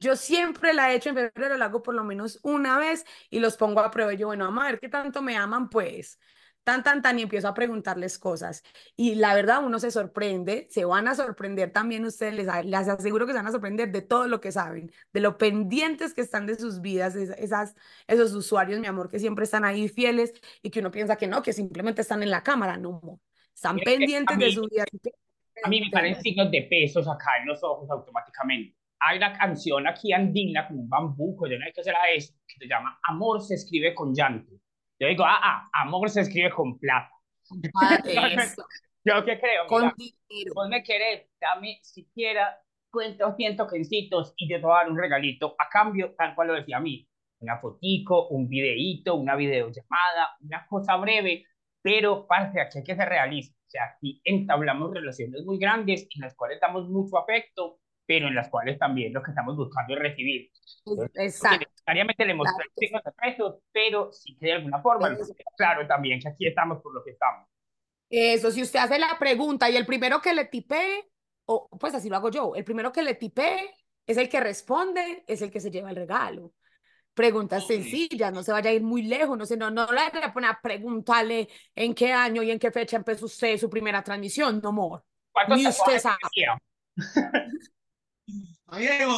Yo 0.00 0.16
siempre 0.16 0.72
la 0.74 0.92
he 0.92 0.96
hecho 0.96 1.10
en 1.10 1.16
febrero, 1.16 1.56
la 1.56 1.66
hago 1.66 1.82
por 1.82 1.94
lo 1.94 2.04
menos 2.04 2.38
una 2.42 2.78
vez 2.78 3.04
y 3.30 3.40
los 3.40 3.56
pongo 3.56 3.80
a 3.80 3.90
prueba. 3.90 4.14
Yo, 4.14 4.26
bueno, 4.28 4.44
vamos 4.46 4.64
a 4.64 4.66
ver 4.68 4.80
qué 4.80 4.88
tanto 4.88 5.22
me 5.22 5.36
aman, 5.36 5.68
pues 5.68 6.18
tan, 6.66 6.82
tan, 6.82 7.00
tan, 7.00 7.16
y 7.16 7.22
empiezo 7.22 7.46
a 7.46 7.54
preguntarles 7.54 8.18
cosas. 8.18 8.64
Y 8.96 9.14
la 9.14 9.36
verdad, 9.36 9.64
uno 9.64 9.78
se 9.78 9.92
sorprende, 9.92 10.66
se 10.68 10.84
van 10.84 11.06
a 11.06 11.14
sorprender 11.14 11.70
también 11.70 12.04
ustedes, 12.04 12.34
les, 12.34 12.48
les 12.64 12.88
aseguro 12.88 13.24
que 13.24 13.30
se 13.30 13.38
van 13.38 13.46
a 13.46 13.52
sorprender 13.52 13.92
de 13.92 14.02
todo 14.02 14.26
lo 14.26 14.40
que 14.40 14.50
saben, 14.50 14.90
de 15.12 15.20
lo 15.20 15.38
pendientes 15.38 16.12
que 16.12 16.22
están 16.22 16.44
de 16.44 16.56
sus 16.56 16.80
vidas, 16.80 17.14
esas, 17.14 17.76
esos 18.08 18.34
usuarios, 18.34 18.80
mi 18.80 18.88
amor, 18.88 19.08
que 19.08 19.20
siempre 19.20 19.44
están 19.44 19.64
ahí 19.64 19.86
fieles 19.86 20.32
y 20.60 20.70
que 20.70 20.80
uno 20.80 20.90
piensa 20.90 21.14
que 21.14 21.28
no, 21.28 21.40
que 21.40 21.52
simplemente 21.52 22.00
están 22.02 22.24
en 22.24 22.30
la 22.30 22.42
cámara, 22.42 22.76
no, 22.76 23.20
están 23.54 23.78
pendientes 23.78 24.36
de 24.36 24.50
su 24.50 24.66
vida. 24.68 24.86
A 25.62 25.68
mí 25.68 25.80
me 25.80 25.90
parecen 25.92 26.20
signos 26.20 26.50
de 26.50 26.62
pesos 26.62 27.06
acá 27.06 27.38
en 27.40 27.46
los 27.46 27.62
ojos 27.62 27.88
automáticamente. 27.88 28.76
Hay 28.98 29.18
una 29.18 29.38
canción 29.38 29.86
aquí 29.86 30.12
andina, 30.12 30.66
como 30.66 30.80
un 30.80 30.88
bambuco, 30.88 31.46
yo 31.46 31.60
no 31.60 31.64
que 31.72 31.80
hacer 31.80 31.94
a 31.94 32.10
eso, 32.12 32.34
que 32.44 32.58
se 32.58 32.66
llama 32.66 32.98
Amor 33.04 33.40
se 33.40 33.54
escribe 33.54 33.94
con 33.94 34.12
llanto 34.12 34.52
yo 34.98 35.08
digo, 35.08 35.24
ah, 35.24 35.40
ah, 35.42 35.68
amor 35.82 36.10
se 36.10 36.22
escribe 36.22 36.50
con 36.50 36.78
plata. 36.78 37.10
Yo 39.04 39.24
qué 39.24 39.38
creo, 39.38 39.66
con 39.68 39.92
dinero. 39.96 40.52
Vos 40.56 40.68
me 40.68 40.82
querés, 40.82 41.28
dame 41.40 41.78
siquiera 41.80 42.58
cuentos, 42.90 43.36
100 43.36 43.56
tokencitos 43.56 44.34
y 44.36 44.48
yo 44.48 44.56
te 44.56 44.62
voy 44.64 44.72
a 44.72 44.78
dar 44.78 44.90
un 44.90 44.98
regalito 44.98 45.54
a 45.58 45.68
cambio, 45.68 46.14
tal 46.16 46.34
cual 46.34 46.48
lo 46.48 46.54
decía 46.54 46.78
a 46.78 46.80
mí. 46.80 47.06
Una 47.38 47.60
fotico, 47.60 48.26
un 48.28 48.48
videíto, 48.48 49.14
una 49.14 49.36
videollamada, 49.36 50.36
una 50.40 50.66
cosa 50.66 50.96
breve, 50.96 51.44
pero 51.82 52.26
parte 52.26 52.60
aquí 52.60 52.78
hay 52.78 52.84
que 52.84 52.96
ser 52.96 53.08
realista. 53.08 53.56
O 53.64 53.70
sea, 53.70 53.84
aquí 53.94 54.20
entablamos 54.24 54.92
relaciones 54.92 55.44
muy 55.44 55.58
grandes 55.58 56.08
en 56.14 56.22
las 56.22 56.34
cuales 56.34 56.58
damos 56.58 56.88
mucho 56.88 57.18
afecto, 57.18 57.78
pero 58.06 58.28
en 58.28 58.34
las 58.34 58.48
cuales 58.48 58.78
también 58.78 59.12
lo 59.12 59.22
que 59.22 59.32
estamos 59.32 59.56
buscando 59.56 59.94
es 59.94 60.00
recibir. 60.00 60.50
Exacto. 61.14 61.66
Necesariamente 61.68 62.24
le 62.24 62.34
mostré 62.34 62.64
signos 62.76 63.02
de 63.04 63.12
pesos, 63.12 63.56
pero 63.72 64.12
sí 64.12 64.36
que 64.38 64.46
de 64.46 64.52
alguna 64.52 64.80
forma, 64.80 65.16
claro 65.56 65.86
también 65.86 66.20
que 66.20 66.28
aquí 66.28 66.46
estamos 66.46 66.80
por 66.80 66.94
lo 66.94 67.02
que 67.04 67.10
estamos. 67.10 67.48
Eso, 68.08 68.50
si 68.52 68.62
usted 68.62 68.78
hace 68.78 68.98
la 68.98 69.16
pregunta 69.18 69.68
y 69.68 69.76
el 69.76 69.84
primero 69.84 70.20
que 70.20 70.32
le 70.32 70.44
tipee, 70.44 71.04
o 71.46 71.68
pues 71.78 71.94
así 71.94 72.08
lo 72.08 72.16
hago 72.16 72.30
yo, 72.30 72.54
el 72.54 72.64
primero 72.64 72.92
que 72.92 73.02
le 73.02 73.14
tipee 73.14 73.68
es 74.06 74.16
el 74.16 74.28
que 74.28 74.40
responde, 74.40 75.24
es 75.26 75.42
el 75.42 75.50
que 75.50 75.60
se 75.60 75.70
lleva 75.70 75.90
el 75.90 75.96
regalo. 75.96 76.52
preguntas 77.14 77.66
sencillas, 77.66 78.32
no 78.32 78.42
se 78.42 78.52
vaya 78.52 78.70
a 78.70 78.74
ir 78.74 78.82
muy 78.82 79.02
lejos, 79.02 79.36
no 79.36 79.46
sé, 79.46 79.56
no, 79.56 79.70
no 79.70 79.86
le 79.86 80.10
voy 80.12 80.22
a 80.22 80.32
poner 80.32 80.50
a 80.50 80.60
preguntarle 80.62 81.48
en 81.74 81.94
qué 81.94 82.12
año 82.12 82.42
y 82.42 82.50
en 82.50 82.58
qué 82.58 82.70
fecha 82.70 82.96
empezó 82.96 83.26
usted 83.26 83.56
su 83.56 83.68
primera 83.68 84.04
transmisión, 84.04 84.60
no 84.62 84.70
more. 84.70 85.02
Ni 85.48 85.66
usted 85.66 85.98
sabe. 85.98 86.18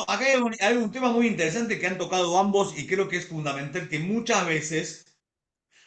Acá 0.07 0.25
hay 0.26 0.37
un, 0.37 0.55
hay 0.61 0.76
un 0.76 0.93
tema 0.93 1.11
muy 1.11 1.26
interesante 1.26 1.78
que 1.78 1.87
han 1.87 1.99
tocado 1.99 2.38
ambos 2.38 2.78
y 2.78 2.87
creo 2.87 3.09
que 3.09 3.17
es 3.17 3.28
fundamental 3.28 3.88
que 3.88 3.99
muchas 3.99 4.47
veces 4.47 5.07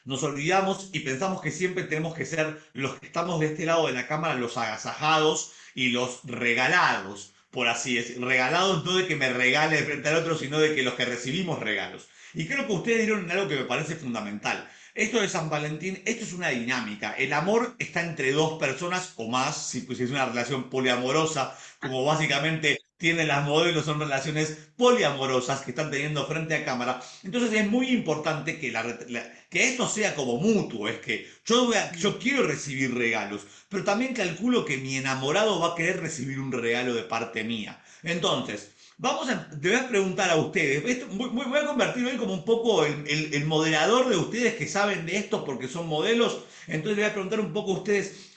nos 0.03 0.23
olvidamos 0.23 0.89
y 0.93 1.01
pensamos 1.01 1.41
que 1.41 1.51
siempre 1.51 1.83
tenemos 1.83 2.15
que 2.15 2.25
ser 2.25 2.59
los 2.73 2.99
que 2.99 3.05
estamos 3.05 3.39
de 3.39 3.47
este 3.47 3.65
lado 3.65 3.87
de 3.87 3.93
la 3.93 4.07
cámara, 4.07 4.35
los 4.35 4.57
agasajados 4.57 5.53
y 5.75 5.91
los 5.91 6.21
regalados, 6.23 7.33
por 7.51 7.67
así 7.67 7.95
decirlo. 7.95 8.27
Regalados 8.27 8.83
no 8.83 8.95
de 8.95 9.07
que 9.07 9.15
me 9.15 9.31
regale 9.31 9.77
frente 9.83 10.09
al 10.09 10.15
otro, 10.17 10.37
sino 10.37 10.59
de 10.59 10.73
que 10.75 10.83
los 10.83 10.95
que 10.95 11.05
recibimos 11.05 11.59
regalos. 11.59 12.09
Y 12.33 12.47
creo 12.47 12.65
que 12.65 12.73
ustedes 12.73 13.05
dieron 13.05 13.29
algo 13.29 13.47
que 13.47 13.57
me 13.57 13.65
parece 13.65 13.95
fundamental. 13.95 14.69
Esto 14.95 15.21
de 15.21 15.29
San 15.29 15.49
Valentín, 15.49 16.01
esto 16.05 16.23
es 16.25 16.33
una 16.33 16.49
dinámica. 16.49 17.13
El 17.13 17.33
amor 17.33 17.75
está 17.79 18.01
entre 18.01 18.31
dos 18.31 18.59
personas 18.59 19.13
o 19.17 19.29
más, 19.29 19.69
si, 19.69 19.81
pues, 19.81 19.99
es 19.99 20.09
una 20.11 20.25
relación 20.25 20.69
poliamorosa, 20.69 21.55
como 21.79 22.03
básicamente 22.03 22.79
tienen 23.01 23.27
las 23.27 23.43
modelos, 23.43 23.83
son 23.83 23.99
relaciones 23.99 24.55
poliamorosas 24.77 25.61
que 25.61 25.71
están 25.71 25.89
teniendo 25.89 26.25
frente 26.27 26.53
a 26.53 26.63
cámara. 26.63 27.01
Entonces 27.23 27.51
es 27.51 27.67
muy 27.67 27.89
importante 27.89 28.59
que, 28.59 28.71
la, 28.71 28.85
que 29.49 29.67
esto 29.69 29.89
sea 29.89 30.13
como 30.13 30.37
mutuo, 30.37 30.87
es 30.87 30.99
que 30.99 31.27
yo, 31.43 31.71
yo 31.97 32.19
quiero 32.19 32.45
recibir 32.45 32.93
regalos, 32.93 33.41
pero 33.69 33.83
también 33.83 34.13
calculo 34.13 34.65
que 34.65 34.77
mi 34.77 34.97
enamorado 34.97 35.59
va 35.59 35.73
a 35.73 35.75
querer 35.75 35.99
recibir 35.99 36.39
un 36.39 36.51
regalo 36.51 36.93
de 36.93 37.01
parte 37.01 37.43
mía. 37.43 37.81
Entonces, 38.03 38.69
vamos 38.99 39.27
a, 39.29 39.49
te 39.49 39.69
voy 39.69 39.77
a 39.79 39.89
preguntar 39.89 40.29
a 40.29 40.35
ustedes, 40.35 41.07
voy, 41.09 41.57
a 41.57 41.65
convertirme 41.65 42.17
como 42.17 42.35
un 42.35 42.45
poco 42.45 42.85
el, 42.85 43.03
el, 43.07 43.33
el 43.33 43.45
moderador 43.45 44.09
de 44.09 44.17
ustedes 44.17 44.53
que 44.53 44.67
saben 44.67 45.07
de 45.07 45.17
esto 45.17 45.43
porque 45.43 45.67
son 45.67 45.87
modelos, 45.87 46.41
entonces 46.67 46.97
le 46.97 47.03
voy 47.03 47.09
a 47.09 47.13
preguntar 47.13 47.39
un 47.39 47.51
poco 47.51 47.71
a 47.71 47.77
ustedes, 47.77 48.30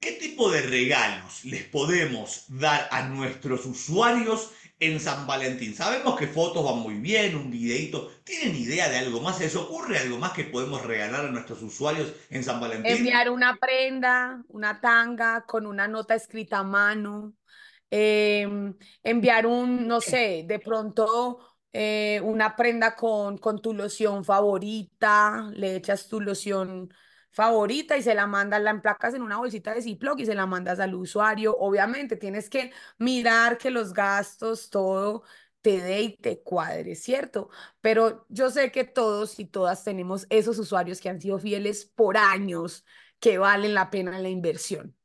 ¿Qué 0.00 0.12
tipo 0.12 0.50
de 0.50 0.62
regalos 0.62 1.44
les 1.44 1.64
podemos 1.64 2.44
dar 2.48 2.88
a 2.90 3.08
nuestros 3.08 3.64
usuarios 3.64 4.50
en 4.78 5.00
San 5.00 5.26
Valentín? 5.26 5.74
Sabemos 5.74 6.18
que 6.18 6.26
fotos 6.26 6.64
van 6.64 6.78
muy 6.78 6.94
bien, 6.94 7.36
un 7.36 7.50
videito. 7.50 8.10
¿Tienen 8.24 8.54
idea 8.54 8.88
de 8.88 8.98
algo 8.98 9.20
más? 9.20 9.40
¿Les 9.40 9.56
ocurre 9.56 9.98
algo 9.98 10.18
más 10.18 10.32
que 10.32 10.44
podemos 10.44 10.82
regalar 10.82 11.24
a 11.24 11.30
nuestros 11.30 11.62
usuarios 11.62 12.12
en 12.30 12.44
San 12.44 12.60
Valentín? 12.60 12.92
Enviar 12.92 13.30
una 13.30 13.56
prenda, 13.56 14.42
una 14.48 14.80
tanga 14.80 15.44
con 15.46 15.66
una 15.66 15.88
nota 15.88 16.14
escrita 16.14 16.58
a 16.58 16.64
mano. 16.64 17.34
Em, 17.90 18.74
enviar 19.02 19.46
un, 19.46 19.86
no 19.86 20.00
sé, 20.00 20.44
de 20.46 20.58
pronto 20.58 21.38
eh, 21.72 22.20
una 22.22 22.56
prenda 22.56 22.94
con, 22.94 23.38
con 23.38 23.62
tu 23.62 23.72
loción 23.72 24.24
favorita, 24.24 25.50
le 25.54 25.76
echas 25.76 26.08
tu 26.08 26.20
loción 26.20 26.92
favorita 27.34 27.96
y 27.98 28.02
se 28.02 28.14
la 28.14 28.26
mandas, 28.26 28.62
la 28.62 28.70
emplacas 28.70 29.14
en 29.14 29.22
una 29.22 29.38
bolsita 29.38 29.74
de 29.74 29.82
Ziploc 29.82 30.20
y 30.20 30.26
se 30.26 30.34
la 30.34 30.46
mandas 30.46 30.80
al 30.80 30.94
usuario. 30.94 31.56
Obviamente 31.58 32.16
tienes 32.16 32.48
que 32.50 32.72
mirar 32.98 33.58
que 33.58 33.70
los 33.70 33.92
gastos, 33.92 34.70
todo 34.70 35.24
te 35.62 35.80
dé 35.80 36.02
y 36.02 36.16
te 36.16 36.42
cuadre, 36.42 36.94
¿cierto? 36.94 37.48
Pero 37.80 38.26
yo 38.28 38.50
sé 38.50 38.70
que 38.70 38.84
todos 38.84 39.38
y 39.38 39.46
todas 39.46 39.82
tenemos 39.84 40.26
esos 40.30 40.58
usuarios 40.58 41.00
que 41.00 41.08
han 41.08 41.20
sido 41.20 41.38
fieles 41.38 41.86
por 41.86 42.16
años, 42.18 42.84
que 43.18 43.38
valen 43.38 43.74
la 43.74 43.90
pena 43.90 44.18
la 44.18 44.28
inversión. 44.28 44.96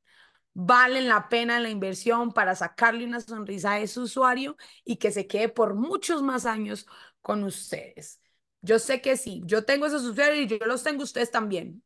Valen 0.53 1.07
la 1.07 1.29
pena 1.29 1.59
la 1.59 1.69
inversión 1.69 2.33
para 2.33 2.55
sacarle 2.55 3.05
una 3.05 3.21
sonrisa 3.21 3.73
a 3.73 3.79
ese 3.79 3.99
usuario 4.01 4.57
y 4.83 4.97
que 4.97 5.11
se 5.11 5.27
quede 5.27 5.49
por 5.49 5.75
muchos 5.75 6.21
más 6.21 6.45
años 6.45 6.85
con 7.21 7.43
ustedes. 7.43 8.21
Yo 8.61 8.79
sé 8.79 9.01
que 9.01 9.15
sí, 9.17 9.41
yo 9.45 9.63
tengo 9.65 9.85
esos 9.85 10.03
usuarios 10.03 10.39
y 10.39 10.47
yo 10.47 10.57
los 10.65 10.83
tengo 10.83 11.03
ustedes 11.03 11.31
también. 11.31 11.83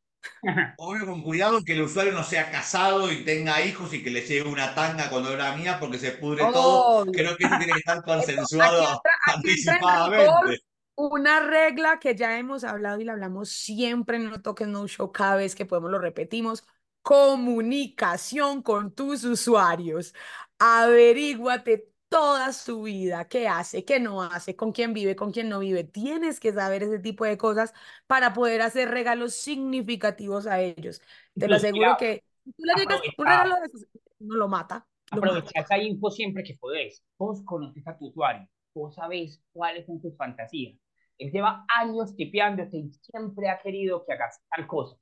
Obvio, 0.77 1.06
con 1.06 1.22
cuidado 1.22 1.63
que 1.63 1.74
el 1.74 1.82
usuario 1.82 2.12
no 2.13 2.24
sea 2.24 2.51
casado 2.51 3.12
y 3.12 3.24
tenga 3.24 3.63
hijos 3.65 3.94
y 3.94 4.03
que 4.03 4.10
le 4.10 4.22
llegue 4.22 4.44
una 4.44 4.75
tanga 4.75 5.10
cuando 5.10 5.34
era 5.34 5.56
mía 5.56 5.77
porque 5.80 5.98
se 5.98 6.12
pudre 6.12 6.44
todo. 6.51 7.06
Creo 7.12 7.38
que 7.38 7.46
eso 7.46 7.58
tiene 7.58 7.74
que 7.74 7.80
estar 7.80 8.03
consensuado 8.06 9.01
anticipadamente. 9.27 10.63
Una 10.96 11.39
regla 11.39 12.00
que 12.00 12.15
ya 12.15 12.38
hemos 12.38 12.63
hablado 12.63 13.00
y 13.00 13.03
la 13.03 13.13
hablamos 13.13 13.50
siempre 13.50 14.18
en 14.18 14.30
No 14.30 14.42
Toques 14.42 14.68
No 14.68 14.88
Show, 14.88 15.12
cada 15.12 15.36
vez 15.36 15.56
que 15.56 15.65
podemos 15.65 15.89
lo 15.89 16.00
repetimos. 16.00 16.63
Comunicación 17.01 18.62
con 18.62 18.94
tus 18.94 19.24
usuarios. 19.24 20.13
Averíguate 20.60 21.93
toda 22.13 22.53
su 22.53 22.84
vida, 22.84 23.27
qué 23.27 23.48
hace, 23.48 23.84
qué 23.86 24.00
no 24.00 24.22
hace, 24.22 24.55
con 24.55 24.72
quién 24.72 24.93
vive, 24.93 25.15
con 25.15 25.32
quién 25.32 25.50
no 25.50 25.58
vive. 25.60 25.84
Tienes 25.84 26.39
que 26.39 26.53
saber 26.53 26.84
ese 26.84 27.00
tipo 27.00 27.25
de 27.25 27.39
cosas 27.39 27.74
para 28.05 28.34
poder 28.34 28.62
hacer 28.62 28.89
regalos 28.91 29.34
significativos 29.34 30.46
a 30.46 30.62
ellos. 30.62 31.01
Te 31.34 31.48
lo 31.48 31.55
aseguro 31.55 31.98
que 31.98 32.24
tú 32.46 32.65
le 32.65 32.74
digas 32.79 33.01
un 33.17 33.25
regalo 33.25 33.55
de 33.55 33.65
esos, 33.65 33.88
no 34.20 34.36
lo 34.36 34.48
mata. 34.48 34.86
Aprovecha 35.10 35.60
esa 35.60 35.79
info 35.79 36.12
siempre 36.12 36.43
que 36.43 36.55
podés. 36.55 37.03
Vos 37.17 37.41
conoces 37.43 37.88
a 37.88 37.98
tu 37.98 38.10
usuario, 38.10 38.48
vos 38.75 38.93
sabés 38.93 39.41
cuáles 39.51 39.88
son 39.88 40.00
tus 40.00 40.15
fantasías. 40.15 40.75
Él 41.17 41.32
lleva 41.32 41.65
años 41.67 42.15
tipeándote 42.15 42.77
y 42.77 42.91
siempre 42.91 43.50
ha 43.50 43.58
querido 43.58 44.05
que 44.05 44.13
hagas 44.13 44.39
tal 44.55 44.67
cosa. 44.67 44.98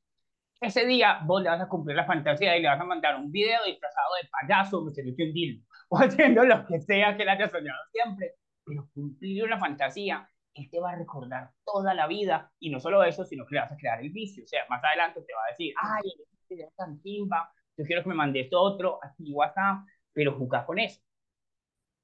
Ese 0.61 0.85
día 0.85 1.19
vos 1.25 1.43
le 1.43 1.49
vas 1.49 1.59
a 1.59 1.67
cumplir 1.67 1.97
la 1.97 2.05
fantasía 2.05 2.55
y 2.55 2.61
le 2.61 2.69
vas 2.69 2.79
a 2.79 2.85
mandar 2.85 3.17
un 3.17 3.31
video 3.33 3.65
disfrazado 3.65 4.09
de 4.21 4.29
payaso 4.29 4.81
metió 4.81 5.25
un 5.25 5.33
dildo 5.33 5.65
o 5.91 5.97
haciendo 5.99 6.43
lo 6.45 6.65
que 6.65 6.79
sea 6.79 7.15
que 7.15 7.23
él 7.23 7.29
haya 7.29 7.49
soñado 7.49 7.79
siempre, 7.91 8.35
pero 8.63 8.87
cumplir 8.93 9.43
una 9.43 9.59
fantasía, 9.59 10.27
él 10.53 10.69
te 10.69 10.79
va 10.79 10.91
a 10.91 10.95
recordar 10.95 11.51
toda 11.65 11.93
la 11.93 12.07
vida, 12.07 12.51
y 12.59 12.69
no 12.69 12.79
solo 12.79 13.03
eso, 13.03 13.25
sino 13.25 13.45
que 13.45 13.55
le 13.55 13.61
vas 13.61 13.71
a 13.71 13.77
crear 13.77 14.01
el 14.01 14.09
vicio, 14.09 14.43
o 14.43 14.47
sea, 14.47 14.65
más 14.69 14.83
adelante 14.83 15.21
te 15.21 15.33
va 15.33 15.41
a 15.43 15.51
decir, 15.51 15.73
ay, 15.81 16.11
este 16.31 16.63
es 16.63 16.75
tan 16.75 17.01
timba, 17.01 17.53
yo 17.77 17.85
quiero 17.85 18.03
que 18.03 18.09
me 18.09 18.15
mandes 18.15 18.49
otro, 18.53 18.99
así 19.03 19.31
WhatsApp, 19.33 19.85
pero 20.13 20.37
jugar 20.37 20.65
con 20.65 20.79
eso. 20.79 21.01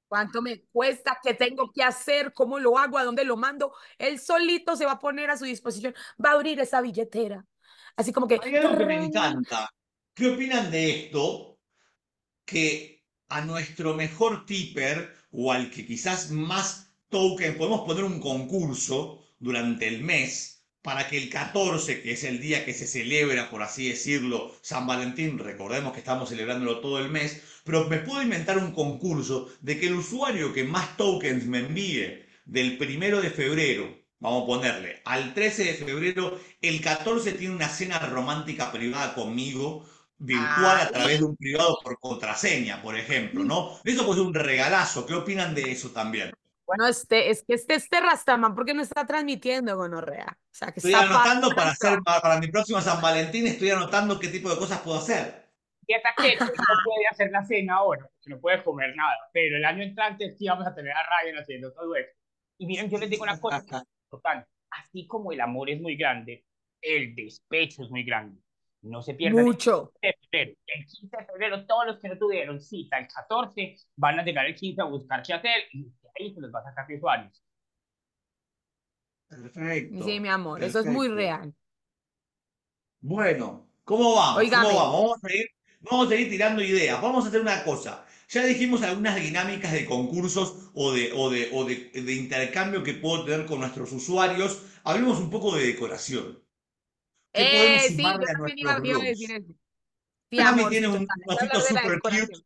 ¿Cuánto 0.06 0.40
me 0.40 0.62
cuesta? 0.72 1.18
¿Qué 1.22 1.34
tengo 1.34 1.70
que 1.70 1.82
hacer? 1.82 2.32
¿Cómo 2.32 2.58
lo 2.58 2.78
hago? 2.78 2.96
¿A 2.96 3.04
dónde 3.04 3.26
lo 3.26 3.36
mando? 3.36 3.74
Él 3.98 4.18
solito 4.18 4.74
se 4.74 4.86
va 4.86 4.92
a 4.92 4.98
poner 4.98 5.30
a 5.30 5.36
su 5.36 5.44
disposición, 5.44 5.94
va 6.24 6.30
a 6.30 6.32
abrir 6.32 6.58
esa 6.60 6.80
billetera. 6.80 7.44
Así 7.94 8.10
como 8.10 8.26
que... 8.26 8.40
Hay 8.42 8.56
algo 8.56 8.78
que 8.78 8.86
me 8.86 9.04
encanta. 9.04 9.68
¿Qué 10.14 10.30
opinan 10.30 10.70
de 10.70 11.04
esto? 11.04 11.58
Que 12.46 12.97
a 13.28 13.42
nuestro 13.42 13.94
mejor 13.94 14.46
tipper 14.46 15.14
o 15.30 15.52
al 15.52 15.70
que 15.70 15.86
quizás 15.86 16.30
más 16.30 16.92
token, 17.08 17.56
podemos 17.56 17.82
poner 17.82 18.04
un 18.04 18.20
concurso 18.20 19.24
durante 19.38 19.88
el 19.88 20.02
mes 20.02 20.58
para 20.82 21.08
que 21.08 21.18
el 21.18 21.28
14, 21.28 22.02
que 22.02 22.12
es 22.12 22.24
el 22.24 22.40
día 22.40 22.64
que 22.64 22.72
se 22.72 22.86
celebra, 22.86 23.50
por 23.50 23.62
así 23.62 23.88
decirlo, 23.88 24.54
San 24.62 24.86
Valentín, 24.86 25.38
recordemos 25.38 25.92
que 25.92 25.98
estamos 25.98 26.30
celebrándolo 26.30 26.80
todo 26.80 26.98
el 26.98 27.10
mes, 27.10 27.42
pero 27.64 27.88
me 27.88 27.98
puedo 27.98 28.22
inventar 28.22 28.58
un 28.58 28.72
concurso 28.72 29.50
de 29.60 29.78
que 29.78 29.88
el 29.88 29.94
usuario 29.94 30.52
que 30.52 30.64
más 30.64 30.96
tokens 30.96 31.44
me 31.44 31.58
envíe 31.58 32.24
del 32.46 32.78
primero 32.78 33.20
de 33.20 33.30
febrero, 33.30 33.98
vamos 34.20 34.44
a 34.44 34.46
ponerle, 34.46 35.02
al 35.04 35.34
13 35.34 35.64
de 35.64 35.74
febrero, 35.74 36.40
el 36.62 36.80
14 36.80 37.32
tiene 37.32 37.54
una 37.54 37.68
cena 37.68 37.98
romántica 37.98 38.72
privada 38.72 39.14
conmigo 39.14 39.86
virtual 40.18 40.76
a 40.76 40.82
ah, 40.82 40.88
través 40.88 41.18
de 41.20 41.24
un 41.24 41.36
privado 41.36 41.78
por 41.82 41.98
contraseña, 41.98 42.82
por 42.82 42.96
ejemplo, 42.96 43.44
¿no? 43.44 43.78
Eso 43.84 44.04
puede 44.04 44.18
ser 44.18 44.26
un 44.26 44.34
regalazo. 44.34 45.06
¿Qué 45.06 45.14
opinan 45.14 45.54
de 45.54 45.70
eso 45.70 45.90
también? 45.90 46.32
Bueno, 46.66 46.86
este, 46.86 47.30
es 47.30 47.44
que 47.44 47.54
este, 47.54 47.76
este 47.76 48.00
Rastaman, 48.00 48.54
¿por 48.54 48.66
qué 48.66 48.74
no 48.74 48.82
está 48.82 49.06
transmitiendo 49.06 49.74
gonorrea? 49.74 50.36
O 50.38 50.54
sea, 50.54 50.70
que 50.70 50.80
estoy 50.80 50.92
anotando 50.92 51.48
para 51.50 51.70
hacer, 51.70 52.00
para, 52.02 52.38
mi 52.38 52.48
próximo 52.48 52.78
San 52.82 53.00
Valentín, 53.00 53.46
estoy 53.46 53.70
anotando 53.70 54.18
qué 54.18 54.28
tipo 54.28 54.50
de 54.50 54.58
cosas 54.58 54.80
puedo 54.80 54.98
hacer. 54.98 55.48
Y 55.86 55.94
hasta 55.94 56.10
que 56.14 56.36
no 56.36 56.46
puede 56.46 57.06
hacer 57.10 57.30
la 57.30 57.42
cena 57.42 57.76
ahora, 57.76 58.02
porque 58.02 58.28
no 58.28 58.38
puede 58.38 58.62
comer 58.62 58.94
nada, 58.94 59.16
pero 59.32 59.56
el 59.56 59.64
año 59.64 59.82
entrante 59.82 60.36
sí 60.36 60.46
vamos 60.46 60.66
a 60.66 60.74
tener 60.74 60.92
a 60.92 61.02
Ryan 61.02 61.38
haciendo 61.38 61.72
todo 61.72 61.96
eso. 61.96 62.10
Y 62.58 62.66
miren, 62.66 62.90
yo 62.90 62.98
les 62.98 63.08
digo 63.08 63.22
una 63.22 63.40
cosa 63.40 63.62
total, 64.10 64.46
así 64.70 65.06
como 65.06 65.32
el 65.32 65.40
amor 65.40 65.70
es 65.70 65.80
muy 65.80 65.96
grande, 65.96 66.44
el 66.82 67.14
despecho 67.14 67.82
es 67.84 67.90
muy 67.90 68.04
grande. 68.04 68.42
No 68.82 69.02
se 69.02 69.14
pierdan. 69.14 69.44
Mucho. 69.44 69.92
El 70.00 70.14
15 70.22 71.16
de 71.16 71.26
febrero, 71.26 71.66
todos 71.66 71.86
los 71.86 71.98
que 71.98 72.08
no 72.08 72.18
tuvieron 72.18 72.60
cita 72.60 72.98
el 72.98 73.08
14 73.08 73.74
van 73.96 74.20
a 74.20 74.24
llegar 74.24 74.46
el 74.46 74.54
15 74.54 74.80
a 74.80 74.84
buscar 74.84 75.20
hacer 75.20 75.64
y 75.72 75.90
ahí 76.18 76.32
se 76.32 76.40
los 76.40 76.52
va 76.52 76.60
a 76.60 76.64
sacar 76.64 76.86
usuarios. 76.92 77.42
Perfecto. 79.28 80.04
Sí, 80.04 80.20
mi 80.20 80.28
amor, 80.28 80.62
eso 80.62 80.80
es 80.80 80.86
muy 80.86 81.08
real. 81.08 81.52
Bueno, 83.00 83.68
¿cómo 83.84 84.14
vamos? 84.14 84.42
¿Cómo 84.42 84.74
vamos? 84.74 84.92
Vamos 84.92 85.18
a, 85.22 85.28
seguir, 85.28 85.46
vamos 85.80 86.06
a 86.06 86.10
seguir 86.10 86.30
tirando 86.30 86.62
ideas. 86.62 87.02
Vamos 87.02 87.24
a 87.24 87.28
hacer 87.28 87.40
una 87.40 87.62
cosa. 87.64 88.06
Ya 88.28 88.44
dijimos 88.44 88.82
algunas 88.82 89.16
dinámicas 89.16 89.72
de 89.72 89.86
concursos 89.86 90.70
o 90.74 90.92
de, 90.92 91.12
o 91.14 91.30
de, 91.30 91.50
o 91.52 91.64
de, 91.64 91.90
de 91.90 92.14
intercambio 92.14 92.82
que 92.82 92.94
puedo 92.94 93.24
tener 93.24 93.46
con 93.46 93.60
nuestros 93.60 93.92
usuarios. 93.92 94.62
Hablemos 94.84 95.18
un 95.18 95.30
poco 95.30 95.56
de 95.56 95.66
decoración. 95.66 96.42
¿Qué 97.38 97.50
podemos 97.52 97.82
eh, 97.82 97.94
sí, 97.96 98.04
a 98.04 98.78
nuestros 98.78 99.02
decir 99.02 99.32
eso. 99.32 99.54
Cami 100.30 100.68
tiene 100.68 100.88
un 100.88 101.06
osito 101.26 101.60
super 101.60 102.00
cute. 102.00 102.38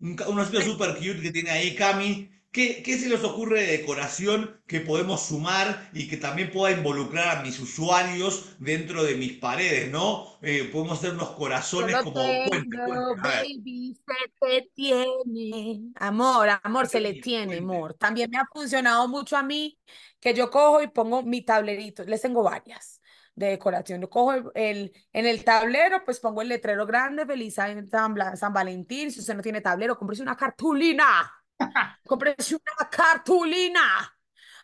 Un, 0.00 0.38
osito 0.38 0.60
super 0.60 0.94
cute 0.96 1.20
que 1.20 1.30
tiene 1.30 1.50
ahí 1.50 1.74
Cami, 1.74 2.30
¿Qué, 2.50 2.82
¿Qué, 2.82 2.96
se 2.96 3.10
les 3.10 3.22
ocurre 3.24 3.60
de 3.60 3.78
decoración 3.78 4.62
que 4.66 4.80
podemos 4.80 5.22
sumar 5.22 5.90
y 5.92 6.08
que 6.08 6.16
también 6.16 6.50
pueda 6.50 6.74
involucrar 6.74 7.36
a 7.36 7.42
mis 7.42 7.60
usuarios 7.60 8.56
dentro 8.58 9.04
de 9.04 9.16
mis 9.16 9.34
paredes, 9.34 9.90
¿no? 9.90 10.38
Eh, 10.40 10.68
podemos 10.72 10.98
hacer 10.98 11.12
unos 11.12 11.30
corazones 11.32 11.94
como... 11.96 12.14
tengo, 12.14 12.48
Cuente, 12.48 12.76
cuente, 12.78 13.22
baby, 13.22 13.96
se 14.06 14.46
te 14.46 14.70
tiene. 14.74 15.92
Amor, 15.96 16.48
amor, 16.62 16.88
se 16.88 17.00
le 17.00 17.14
tiene, 17.14 17.58
cuente. 17.58 17.64
amor. 17.64 17.94
También 17.94 18.30
me 18.30 18.38
ha 18.38 18.46
funcionado 18.50 19.06
mucho 19.08 19.36
a 19.36 19.42
mí 19.42 19.78
que 20.18 20.32
yo 20.32 20.50
cojo 20.50 20.82
y 20.82 20.88
pongo 20.88 21.22
mi 21.22 21.42
tablerito. 21.42 22.02
Les 22.04 22.22
tengo 22.22 22.42
varias 22.42 22.97
de 23.38 23.48
decoración. 23.48 24.00
Yo 24.00 24.10
cojo 24.10 24.32
el, 24.34 24.44
el- 24.54 24.92
en 25.12 25.26
el 25.26 25.44
tablero, 25.44 26.04
pues 26.04 26.20
pongo 26.20 26.42
el 26.42 26.48
letrero 26.48 26.86
grande, 26.86 27.26
feliz 27.26 27.54
San, 27.54 27.88
San 28.36 28.52
Valentín. 28.52 29.10
Si 29.12 29.20
usted 29.20 29.34
no 29.34 29.42
tiene 29.42 29.60
tablero, 29.60 29.96
cómprese 29.98 30.22
una 30.22 30.36
cartulina. 30.36 31.32
Cómprese 32.06 32.56
una 32.56 32.88
cartulina. 32.90 33.80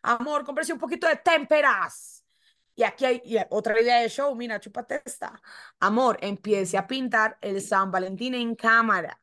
Amor, 0.03 0.45
cómprese 0.45 0.73
un 0.73 0.79
poquito 0.79 1.07
de 1.09 1.17
témperas. 1.17 2.25
Y 2.77 2.83
aquí 2.83 3.05
hay 3.05 3.23
y 3.25 3.37
otra 3.51 3.81
idea 3.81 4.01
de 4.01 4.09
show, 4.09 4.35
mira, 4.35 4.61
chúpate 4.61 5.03
esta. 5.05 5.41
Amor, 5.81 6.19
empiece 6.21 6.77
a 6.77 6.87
pintar 6.87 7.39
el 7.41 7.61
San 7.61 7.91
Valentín 7.91 8.35
en 8.35 8.55
cámara. 8.57 9.21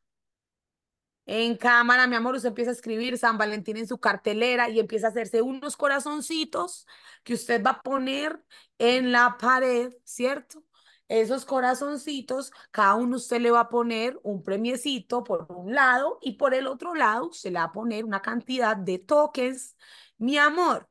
En 1.26 1.56
cámara, 1.56 2.06
mi 2.06 2.16
amor, 2.16 2.34
usted 2.34 2.48
empieza 2.48 2.70
a 2.70 2.74
escribir 2.74 3.16
San 3.16 3.38
Valentín 3.38 3.76
en 3.76 3.86
su 3.86 3.98
cartelera 3.98 4.68
y 4.68 4.80
empieza 4.80 5.06
a 5.06 5.10
hacerse 5.10 5.40
unos 5.40 5.76
corazoncitos 5.76 6.86
que 7.22 7.34
usted 7.34 7.62
va 7.64 7.70
a 7.72 7.82
poner 7.82 8.42
en 8.78 9.12
la 9.12 9.36
pared, 9.38 9.92
¿cierto? 10.04 10.64
Esos 11.08 11.44
corazoncitos, 11.44 12.52
cada 12.70 12.94
uno 12.96 13.16
usted 13.16 13.40
le 13.40 13.50
va 13.50 13.60
a 13.60 13.68
poner 13.68 14.18
un 14.24 14.42
premiecito 14.42 15.22
por 15.22 15.46
un 15.50 15.74
lado 15.74 16.18
y 16.22 16.32
por 16.36 16.54
el 16.54 16.66
otro 16.66 16.94
lado 16.94 17.28
usted 17.28 17.50
le 17.52 17.58
va 17.58 17.64
a 17.66 17.72
poner 17.72 18.04
una 18.04 18.22
cantidad 18.22 18.76
de 18.76 18.98
tokens. 18.98 19.76
Mi 20.18 20.38
amor, 20.38 20.88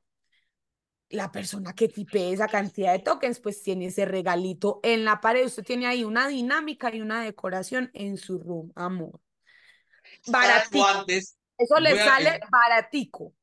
la 1.10 1.32
persona 1.32 1.74
que 1.74 1.88
tipee 1.90 2.34
esa 2.34 2.48
cantidad 2.48 2.94
de 2.94 3.00
tokens, 3.00 3.40
pues 3.40 3.62
tiene 3.64 3.88
ese 3.88 4.06
regalito 4.06 4.80
en 4.84 5.06
la 5.06 5.20
pared. 5.22 5.46
Usted 5.46 5.64
tiene 5.64 5.88
ahí 5.88 6.04
una 6.04 6.28
dinámica 6.28 6.94
y 6.96 7.02
una 7.02 7.22
decoración 7.24 7.92
en 7.94 8.18
su 8.18 8.40
room, 8.40 8.72
amor. 8.76 9.20
Baratico. 10.28 10.86
Antes, 10.88 11.36
Eso 11.58 11.80
le 11.80 11.92
a- 11.92 12.06
sale 12.06 12.40
baratico. 12.52 13.34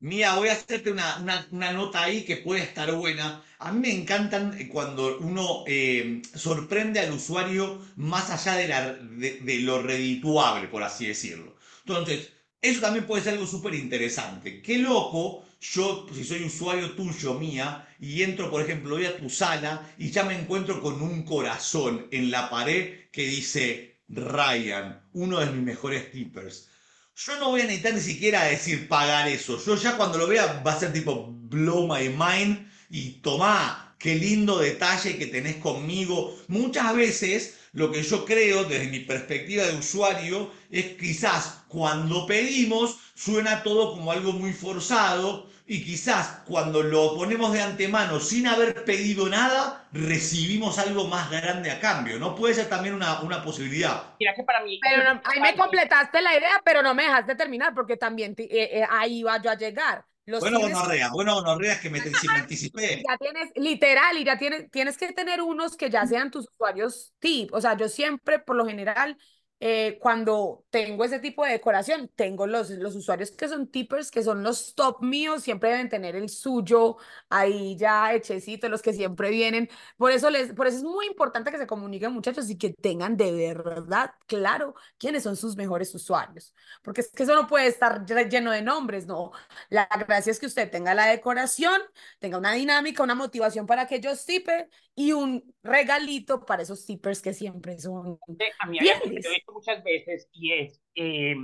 Mía, 0.00 0.36
voy 0.36 0.48
a 0.48 0.52
hacerte 0.52 0.90
una, 0.92 1.18
una, 1.18 1.46
una 1.50 1.72
nota 1.72 2.02
ahí 2.04 2.24
que 2.24 2.36
puede 2.36 2.62
estar 2.62 2.92
buena. 2.94 3.42
A 3.58 3.72
mí 3.72 3.80
me 3.80 3.92
encantan 3.92 4.56
eh, 4.60 4.68
cuando 4.68 5.18
uno 5.18 5.64
eh, 5.66 6.22
sorprende 6.34 7.00
al 7.00 7.12
usuario 7.12 7.80
más 7.96 8.30
allá 8.30 8.56
de, 8.56 8.68
la- 8.68 8.92
de- 8.94 9.40
de 9.40 9.58
lo 9.60 9.82
redituable, 9.82 10.68
por 10.68 10.82
así 10.84 11.06
decirlo. 11.06 11.56
Entonces, 11.84 12.30
eso 12.62 12.80
también 12.80 13.06
puede 13.06 13.22
ser 13.24 13.34
algo 13.34 13.46
súper 13.46 13.74
interesante. 13.74 14.62
Qué 14.62 14.78
loco, 14.78 15.44
yo, 15.60 16.06
si 16.14 16.24
soy 16.24 16.44
usuario 16.44 16.92
tuyo, 16.94 17.34
mía, 17.34 17.88
y 18.00 18.22
entro, 18.22 18.50
por 18.50 18.62
ejemplo, 18.62 18.94
voy 18.96 19.06
a 19.06 19.16
tu 19.18 19.28
sala 19.28 19.92
y 19.98 20.10
ya 20.12 20.22
me 20.24 20.38
encuentro 20.38 20.80
con 20.80 21.02
un 21.02 21.24
corazón 21.24 22.06
en 22.12 22.30
la 22.30 22.48
pared 22.50 23.10
que 23.10 23.22
dice 23.24 23.97
Ryan, 24.08 25.00
uno 25.12 25.40
de 25.40 25.46
mis 25.46 25.62
mejores 25.62 26.10
tippers. 26.10 26.68
Yo 27.14 27.38
no 27.38 27.50
voy 27.50 27.62
a 27.62 27.64
necesitar 27.64 27.94
ni 27.94 28.00
siquiera 28.00 28.44
decir 28.44 28.88
pagar 28.88 29.28
eso. 29.28 29.62
Yo 29.64 29.76
ya 29.76 29.96
cuando 29.96 30.18
lo 30.18 30.26
vea 30.26 30.62
va 30.64 30.72
a 30.72 30.78
ser 30.78 30.92
tipo 30.92 31.32
blow 31.32 31.86
my 31.86 32.08
mind 32.08 32.70
y 32.90 33.20
tomá, 33.20 33.94
qué 33.98 34.14
lindo 34.14 34.58
detalle 34.58 35.18
que 35.18 35.26
tenés 35.26 35.56
conmigo. 35.56 36.36
Muchas 36.48 36.94
veces 36.94 37.58
lo 37.72 37.90
que 37.90 38.02
yo 38.02 38.24
creo 38.24 38.64
desde 38.64 38.88
mi 38.88 39.00
perspectiva 39.00 39.66
de 39.66 39.76
usuario 39.76 40.50
es 40.70 40.96
quizás 40.96 41.64
cuando 41.68 42.26
pedimos 42.26 42.96
suena 43.14 43.62
todo 43.62 43.92
como 43.92 44.12
algo 44.12 44.32
muy 44.32 44.52
forzado 44.52 45.50
y 45.68 45.84
quizás 45.84 46.40
cuando 46.46 46.82
lo 46.82 47.14
ponemos 47.14 47.52
de 47.52 47.62
antemano 47.62 48.18
sin 48.20 48.46
haber 48.48 48.84
pedido 48.84 49.28
nada 49.28 49.86
recibimos 49.92 50.78
algo 50.78 51.06
más 51.06 51.30
grande 51.30 51.70
a 51.70 51.78
cambio. 51.78 52.18
¿No 52.18 52.34
puede 52.34 52.54
ser 52.54 52.68
también 52.68 52.94
una, 52.94 53.20
una 53.20 53.42
posibilidad? 53.44 54.02
Mira 54.18 54.34
que 54.34 54.42
para 54.44 54.62
mí... 54.64 54.80
Pero 54.82 55.04
no- 55.14 55.20
ahí 55.24 55.40
me 55.40 55.56
completaste 55.56 56.22
la 56.22 56.36
idea, 56.36 56.60
pero 56.64 56.82
no 56.82 56.94
me 56.94 57.04
dejaste 57.04 57.34
terminar 57.36 57.74
porque 57.74 57.96
también 57.96 58.34
eh, 58.38 58.48
eh, 58.50 58.86
ahí 58.90 59.18
iba 59.20 59.40
yo 59.42 59.50
a 59.50 59.56
llegar. 59.56 60.04
Los 60.26 60.40
Bueno, 60.40 60.58
tienes- 60.58 60.74
gonorrea, 60.76 61.10
bueno, 61.10 61.34
gonorrea 61.36 61.72
es 61.74 61.80
que 61.80 61.90
me, 61.90 62.00
si 62.00 62.26
me 62.28 62.34
anticipé. 62.34 63.02
ya 63.08 63.16
tienes, 63.18 63.50
literal, 63.56 64.18
y 64.18 64.24
ya 64.24 64.36
tienes, 64.38 64.70
tienes 64.70 64.98
que 64.98 65.12
tener 65.12 65.40
unos 65.42 65.76
que 65.76 65.90
ya 65.90 66.06
sean 66.06 66.30
tus 66.30 66.46
usuarios 66.52 67.12
tip. 67.18 67.52
O 67.54 67.60
sea, 67.60 67.76
yo 67.76 67.88
siempre, 67.88 68.38
por 68.38 68.56
lo 68.56 68.66
general, 68.66 69.16
eh, 69.60 69.98
cuando 70.00 70.64
tengo 70.70 71.04
ese 71.04 71.18
tipo 71.18 71.44
de 71.44 71.52
decoración, 71.52 72.08
tengo 72.14 72.46
los, 72.46 72.70
los 72.70 72.94
usuarios 72.94 73.30
que 73.32 73.48
son 73.48 73.66
tippers, 73.68 74.10
que 74.10 74.22
son 74.22 74.42
los 74.42 74.74
top 74.74 75.02
míos, 75.02 75.42
siempre 75.42 75.70
deben 75.70 75.88
tener 75.88 76.14
el 76.16 76.28
suyo 76.28 76.96
ahí 77.28 77.76
ya 77.76 78.12
hechecito, 78.14 78.68
los 78.68 78.82
que 78.82 78.92
siempre 78.92 79.30
vienen. 79.30 79.68
Por 79.96 80.12
eso, 80.12 80.30
les, 80.30 80.52
por 80.54 80.66
eso 80.66 80.78
es 80.78 80.84
muy 80.84 81.06
importante 81.06 81.50
que 81.50 81.58
se 81.58 81.66
comuniquen, 81.66 82.12
muchachos, 82.12 82.48
y 82.50 82.56
que 82.58 82.70
tengan 82.72 83.16
de 83.16 83.32
verdad 83.32 84.12
claro 84.26 84.74
quiénes 84.98 85.22
son 85.24 85.36
sus 85.36 85.56
mejores 85.56 85.94
usuarios. 85.94 86.54
Porque 86.82 87.00
es 87.00 87.10
que 87.10 87.22
eso 87.24 87.34
no 87.34 87.46
puede 87.46 87.66
estar 87.66 88.04
lle- 88.06 88.28
lleno 88.28 88.50
de 88.52 88.62
nombres, 88.62 89.06
no. 89.06 89.32
La 89.70 89.86
gracia 90.06 90.30
es 90.30 90.38
que 90.38 90.46
usted 90.46 90.70
tenga 90.70 90.94
la 90.94 91.06
decoración, 91.06 91.80
tenga 92.18 92.38
una 92.38 92.52
dinámica, 92.52 93.02
una 93.02 93.14
motivación 93.14 93.66
para 93.66 93.86
que 93.86 93.96
ellos 93.96 94.24
tipen 94.24 94.68
y 94.98 95.12
un 95.12 95.54
regalito 95.62 96.44
para 96.44 96.62
esos 96.62 96.84
tippers 96.84 97.22
que 97.22 97.32
siempre 97.32 97.78
son 97.78 98.18
A 98.58 98.66
mí 98.66 98.78
algo 98.80 99.04
que 99.04 99.22
yo 99.22 99.30
he 99.30 99.34
visto 99.34 99.52
muchas 99.52 99.84
veces 99.84 100.28
y 100.32 100.52
es, 100.52 100.82
eh, 100.96 101.36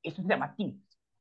esto 0.00 0.22
se 0.22 0.28
llama 0.28 0.54
tip. 0.54 0.76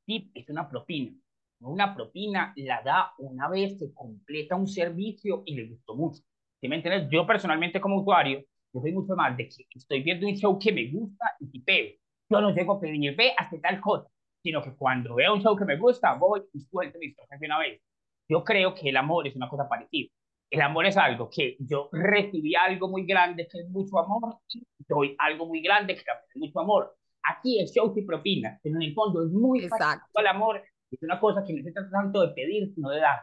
Tip 0.06 0.30
es 0.36 0.48
una 0.50 0.70
propina. 0.70 1.18
Una 1.62 1.96
propina 1.96 2.54
la 2.58 2.84
da 2.84 3.14
una 3.18 3.50
vez 3.50 3.80
se 3.80 3.92
completa 3.92 4.56
un 4.56 4.68
servicio 4.68 5.42
y 5.48 5.56
le 5.56 5.66
gustó 5.66 5.96
mucho. 5.96 6.22
¿Sí 6.62 6.68
me 6.68 6.76
entiendes? 6.76 7.10
Yo 7.10 7.26
personalmente 7.26 7.82
como 7.82 8.02
usuario, 8.02 8.46
yo 8.72 8.80
soy 8.80 8.92
mucho 8.92 9.16
más 9.16 9.36
de 9.36 9.50
que 9.50 9.66
estoy 9.74 10.04
viendo 10.04 10.28
un 10.28 10.36
show 10.36 10.60
que 10.60 10.72
me 10.72 10.92
gusta 10.92 11.26
y 11.40 11.48
tipeo. 11.48 11.96
Yo 12.30 12.40
no 12.40 12.54
llego 12.54 12.74
a 12.74 12.80
pedir, 12.80 13.16
ve, 13.16 13.34
hace 13.36 13.58
tal 13.58 13.82
cosa, 13.82 14.08
sino 14.44 14.62
que 14.62 14.76
cuando 14.76 15.16
veo 15.16 15.34
un 15.34 15.42
show 15.42 15.56
que 15.56 15.66
me 15.66 15.78
gusta, 15.78 16.14
voy 16.14 16.44
y 16.54 16.60
suelto 16.60 17.00
mis 17.00 17.16
cosas 17.16 17.40
de 17.40 17.48
una 17.48 17.58
vez. 17.58 17.82
Yo 18.30 18.44
creo 18.44 18.76
que 18.76 18.90
el 18.90 18.98
amor 18.98 19.28
es 19.28 19.36
una 19.36 19.50
cosa 19.50 19.68
parecida. 19.68 20.12
El 20.54 20.62
amor 20.62 20.86
es 20.86 20.96
algo 20.98 21.32
que 21.32 21.58
yo 21.60 21.90
recibí 21.92 22.54
algo 22.54 22.88
muy 22.88 23.08
grande 23.08 23.48
que 23.52 23.62
es 23.62 23.70
mucho 23.70 23.98
amor 23.98 24.38
y 24.50 24.64
doy 24.88 25.16
algo 25.18 25.48
muy 25.48 25.64
grande 25.64 25.96
que 25.96 26.04
también 26.04 26.28
es 26.30 26.36
mucho 26.38 26.60
amor. 26.60 26.96
Aquí 27.24 27.60
es 27.60 27.74
show 27.74 27.92
y 27.98 28.04
propina, 28.04 28.60
pero 28.62 28.76
en 28.76 28.84
el 28.84 28.94
fondo 28.94 29.26
es 29.26 29.32
muy 29.32 29.64
Exacto. 29.66 30.12
al 30.14 30.28
amor. 30.28 30.62
Es 30.92 31.02
una 31.02 31.20
cosa 31.20 31.44
que 31.44 31.54
no 31.54 31.64
se 31.64 31.72
trata 31.72 31.90
tanto 31.90 32.22
de 32.22 32.36
pedir, 32.36 32.72
sino 32.76 32.92
de 32.92 33.00
dar. 33.00 33.22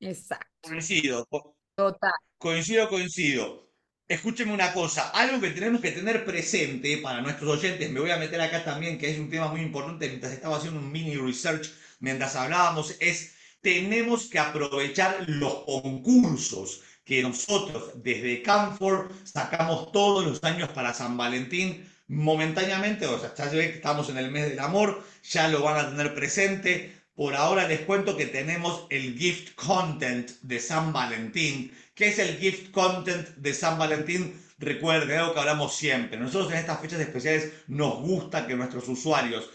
Exacto, 0.00 0.48
Coincido, 0.62 1.26
co- 1.26 1.54
total. 1.76 2.12
coincido, 2.38 2.88
coincido. 2.88 3.70
Escúcheme 4.08 4.54
una 4.54 4.72
cosa, 4.72 5.10
algo 5.10 5.38
que 5.40 5.50
tenemos 5.50 5.82
que 5.82 5.92
tener 5.92 6.24
presente 6.24 6.98
para 6.98 7.20
nuestros 7.20 7.58
oyentes, 7.58 7.90
me 7.90 8.00
voy 8.00 8.10
a 8.10 8.16
meter 8.16 8.40
acá 8.40 8.64
también, 8.64 8.98
que 8.98 9.10
es 9.10 9.18
un 9.18 9.28
tema 9.30 9.48
muy 9.48 9.60
importante 9.60 10.08
mientras 10.08 10.32
estaba 10.32 10.56
haciendo 10.56 10.80
un 10.80 10.90
mini 10.90 11.14
research, 11.16 11.70
mientras 12.00 12.36
hablábamos, 12.36 12.96
es 13.00 13.36
tenemos 13.62 14.28
que 14.28 14.38
aprovechar 14.38 15.24
los 15.28 15.64
concursos 15.64 16.82
que 17.04 17.22
nosotros 17.22 17.92
desde 18.02 18.42
Camfor 18.42 19.10
sacamos 19.24 19.90
todos 19.92 20.24
los 20.24 20.44
años 20.44 20.68
para 20.70 20.94
San 20.94 21.16
Valentín, 21.16 21.88
momentáneamente, 22.08 23.06
o 23.06 23.18
sea, 23.18 23.34
ya 23.34 23.48
se 23.48 23.56
ve 23.56 23.70
que 23.70 23.76
estamos 23.76 24.08
en 24.10 24.18
el 24.18 24.30
mes 24.30 24.50
del 24.50 24.58
amor, 24.60 25.02
ya 25.22 25.48
lo 25.48 25.62
van 25.62 25.78
a 25.78 25.90
tener 25.90 26.14
presente. 26.14 26.92
Por 27.14 27.34
ahora 27.34 27.68
les 27.68 27.80
cuento 27.80 28.16
que 28.16 28.26
tenemos 28.26 28.86
el 28.90 29.18
gift 29.18 29.54
content 29.54 30.30
de 30.42 30.58
San 30.58 30.92
Valentín. 30.92 31.72
¿Qué 31.94 32.08
es 32.08 32.18
el 32.18 32.38
gift 32.38 32.70
content 32.70 33.28
de 33.36 33.54
San 33.54 33.78
Valentín? 33.78 34.40
Recuerden, 34.58 35.18
algo 35.18 35.34
que 35.34 35.40
hablamos 35.40 35.76
siempre. 35.76 36.18
Nosotros 36.18 36.52
en 36.52 36.58
estas 36.58 36.80
fechas 36.80 37.00
especiales 37.00 37.52
nos 37.66 38.00
gusta 38.00 38.46
que 38.46 38.56
nuestros 38.56 38.88
usuarios, 38.88 39.50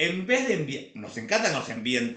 en 0.00 0.26
vez 0.26 0.48
de 0.48 0.54
enviar, 0.54 0.84
nos 0.94 1.18
encanta 1.18 1.48
que 1.50 1.54
nos 1.54 1.66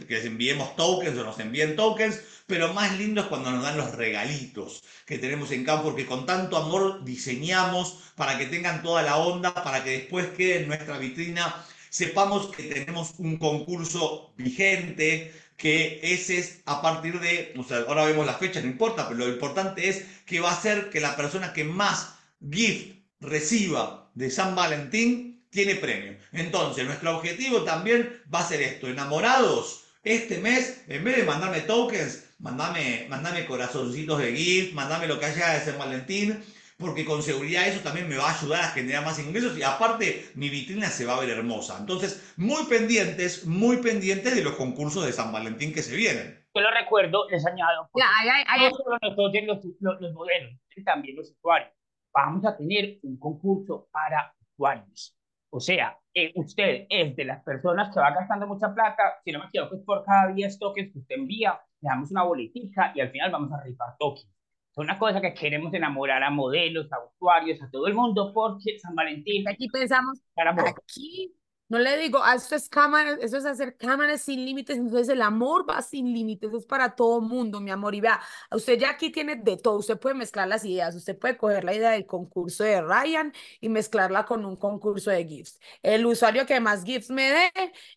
que 0.08 0.16
les 0.16 0.26
enviemos 0.26 0.74
tokens 0.78 1.18
o 1.18 1.24
nos 1.26 1.38
envíen 1.40 1.76
tokens, 1.76 2.22
pero 2.48 2.74
más 2.74 2.98
lindo 2.98 3.20
es 3.20 3.28
cuando 3.28 3.52
nos 3.52 3.62
dan 3.62 3.76
los 3.76 3.94
regalitos 3.96 4.84
que 5.06 5.18
tenemos 5.18 5.52
en 5.52 5.66
campo, 5.66 5.84
porque 5.90 6.06
con 6.06 6.26
tanto 6.26 6.56
amor 6.56 7.04
diseñamos 7.04 8.14
para 8.16 8.38
que 8.38 8.46
tengan 8.46 8.84
toda 8.84 9.04
la 9.04 9.18
onda, 9.18 9.54
para 9.54 9.84
que 9.84 9.98
después 9.98 10.28
quede 10.30 10.62
en 10.62 10.70
nuestra 10.70 10.98
vitrina. 10.98 11.62
Sepamos 11.90 12.56
que 12.56 12.64
tenemos 12.64 13.16
un 13.18 13.36
concurso 13.38 14.34
vigente, 14.38 15.34
que 15.58 16.00
ese 16.02 16.38
es 16.40 16.62
a 16.66 16.82
partir 16.82 17.20
de, 17.20 17.54
o 17.58 17.74
ahora 17.90 18.06
vemos 18.06 18.26
la 18.26 18.36
fecha, 18.36 18.62
no 18.62 18.68
importa, 18.68 19.10
pero 19.10 19.20
lo 19.20 19.28
importante 19.28 19.90
es 19.90 20.06
que 20.26 20.40
va 20.40 20.54
a 20.54 20.62
ser 20.62 20.90
que 20.90 21.02
la 21.02 21.18
persona 21.18 21.52
que 21.52 21.66
más 21.66 22.16
gift 22.50 22.96
reciba 23.20 24.10
de 24.16 24.32
San 24.32 24.56
Valentín 24.56 25.33
tiene 25.54 25.76
premio. 25.76 26.18
Entonces, 26.32 26.86
nuestro 26.86 27.18
objetivo 27.18 27.64
también 27.64 28.22
va 28.34 28.40
a 28.40 28.48
ser 28.48 28.62
esto, 28.62 28.88
enamorados, 28.88 29.86
este 30.04 30.40
mes, 30.40 30.84
en 30.90 31.04
vez 31.04 31.18
de 31.18 31.24
mandarme 31.24 31.62
tokens, 31.62 32.36
mandame, 32.40 33.06
mandame 33.08 33.46
corazoncitos 33.46 34.20
de 34.20 34.36
gift, 34.36 34.74
mandame 34.74 35.08
lo 35.08 35.20
que 35.20 35.28
haya 35.28 35.54
de 35.54 35.62
San 35.62 35.80
Valentín, 35.80 36.44
porque 36.78 37.06
con 37.06 37.24
seguridad 37.24 37.68
eso 37.68 37.80
también 37.80 38.10
me 38.10 38.18
va 38.18 38.30
a 38.30 38.38
ayudar 38.38 38.64
a 38.64 38.70
generar 38.70 39.06
más 39.06 39.20
ingresos 39.20 39.58
y 39.58 39.64
aparte 39.64 40.26
mi 40.36 40.50
vitrina 40.50 40.88
se 40.90 41.06
va 41.06 41.16
a 41.16 41.20
ver 41.22 41.30
hermosa. 41.30 41.78
Entonces, 41.80 42.34
muy 42.36 42.66
pendientes, 42.66 43.46
muy 43.46 43.78
pendientes 43.78 44.36
de 44.36 44.44
los 44.44 44.56
concursos 44.56 45.06
de 45.06 45.14
San 45.14 45.32
Valentín 45.32 45.74
que 45.74 45.82
se 45.82 45.96
vienen. 45.96 46.44
Yo 46.54 46.62
lo 46.62 46.72
recuerdo, 46.72 47.30
les 47.30 47.46
añado, 47.46 47.90
no 47.94 48.72
solo 48.72 48.98
nosotros 49.02 49.32
los, 49.46 49.60
los, 49.80 50.02
los 50.02 50.14
modelos, 50.14 50.52
también 50.84 51.16
los 51.16 51.32
usuarios. 51.32 51.72
Vamos 52.14 52.46
a 52.46 52.56
tener 52.58 53.00
un 53.04 53.18
concurso 53.18 53.88
para 53.92 54.36
usuarios. 54.52 55.16
O 55.56 55.60
sea, 55.60 55.96
eh, 56.16 56.32
usted 56.34 56.88
es 56.90 57.16
de 57.16 57.26
las 57.26 57.44
personas 57.44 57.94
que 57.94 58.00
va 58.00 58.10
gastando 58.10 58.48
mucha 58.48 58.74
plata, 58.74 59.04
si 59.24 59.32
no 59.32 59.38
me 59.38 59.46
equivoco, 59.46 59.76
es 59.76 59.84
por 59.84 60.04
cada 60.04 60.34
10 60.34 60.58
tokens 60.58 60.92
que 60.92 60.98
usted 60.98 61.16
envía, 61.16 61.62
le 61.80 61.90
damos 61.90 62.10
una 62.10 62.24
boletica 62.24 62.92
y 62.96 63.02
al 63.02 63.12
final 63.12 63.32
vamos 63.32 63.52
a 63.52 63.62
rifar 63.62 63.96
tokens. 64.00 64.28
Es 64.72 64.78
una 64.80 64.98
cosa 64.98 65.22
que 65.22 65.36
queremos 65.36 65.72
enamorar 65.76 66.24
a 66.24 66.32
modelos, 66.32 66.92
a 66.92 66.98
usuarios, 67.06 67.62
a 67.62 67.70
todo 67.70 67.86
el 67.86 67.94
mundo, 67.94 68.32
porque 68.34 68.80
San 68.80 68.96
Valentín 68.96 69.48
Aquí 69.48 69.68
pensamos, 69.68 70.24
aquí, 70.36 71.36
no 71.74 71.80
le 71.80 71.98
digo, 71.98 72.20
ah, 72.24 72.36
esto 72.36 72.56
es 72.56 72.70
cámara, 72.70 73.18
eso 73.20 73.36
es 73.36 73.46
hacer 73.46 73.76
cámaras 73.76 74.22
sin 74.22 74.46
límites, 74.46 74.78
entonces 74.78 75.10
el 75.10 75.24
amor 75.24 75.68
va 75.68 75.82
sin 75.82 76.14
límites, 76.14 76.54
es 76.54 76.68
para 76.68 76.96
todo 76.96 77.20
mundo, 77.20 77.60
mi 77.60 77.72
amor. 77.72 77.96
Y 77.96 78.02
vea, 78.02 78.22
usted 78.52 78.78
ya 78.78 78.92
aquí 78.92 79.10
tiene 79.10 79.38
de 79.38 79.58
todo, 79.58 79.80
usted 79.80 79.98
puede 80.00 80.14
mezclar 80.14 80.48
las 80.48 80.64
ideas, 80.66 80.94
usted 80.94 81.18
puede 81.18 81.36
coger 81.36 81.64
la 81.64 81.74
idea 81.74 81.90
del 81.90 82.06
concurso 82.06 82.64
de 82.64 82.80
Ryan 82.80 83.34
y 83.60 83.70
mezclarla 83.70 84.24
con 84.24 84.46
un 84.46 84.56
concurso 84.56 85.10
de 85.10 85.26
GIFs. 85.26 85.60
El 85.82 86.06
usuario 86.06 86.46
que 86.46 86.60
más 86.60 86.84
GIFs 86.84 87.10
me 87.10 87.32
dé 87.32 87.52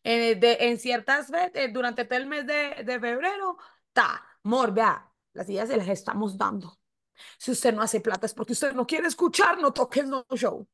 eh, 0.04 0.38
en 0.60 0.78
ciertas 0.78 1.30
veces, 1.30 1.70
durante 1.74 2.06
todo 2.06 2.18
el 2.18 2.26
mes 2.26 2.46
de, 2.46 2.98
febrero, 2.98 3.58
ta, 3.92 4.24
amor, 4.42 4.72
vea, 4.72 5.12
las 5.34 5.50
ideas 5.50 5.68
se 5.68 5.76
las 5.76 5.88
estamos 5.88 6.38
dando. 6.38 6.78
Si 7.38 7.50
usted 7.50 7.74
no 7.74 7.82
hace 7.82 8.00
plata 8.00 8.24
es 8.24 8.32
porque 8.32 8.54
usted 8.54 8.72
no 8.72 8.86
quiere 8.86 9.06
escuchar, 9.06 9.60
no 9.60 9.72
toques 9.74 10.06
no 10.06 10.24
show. 10.34 10.66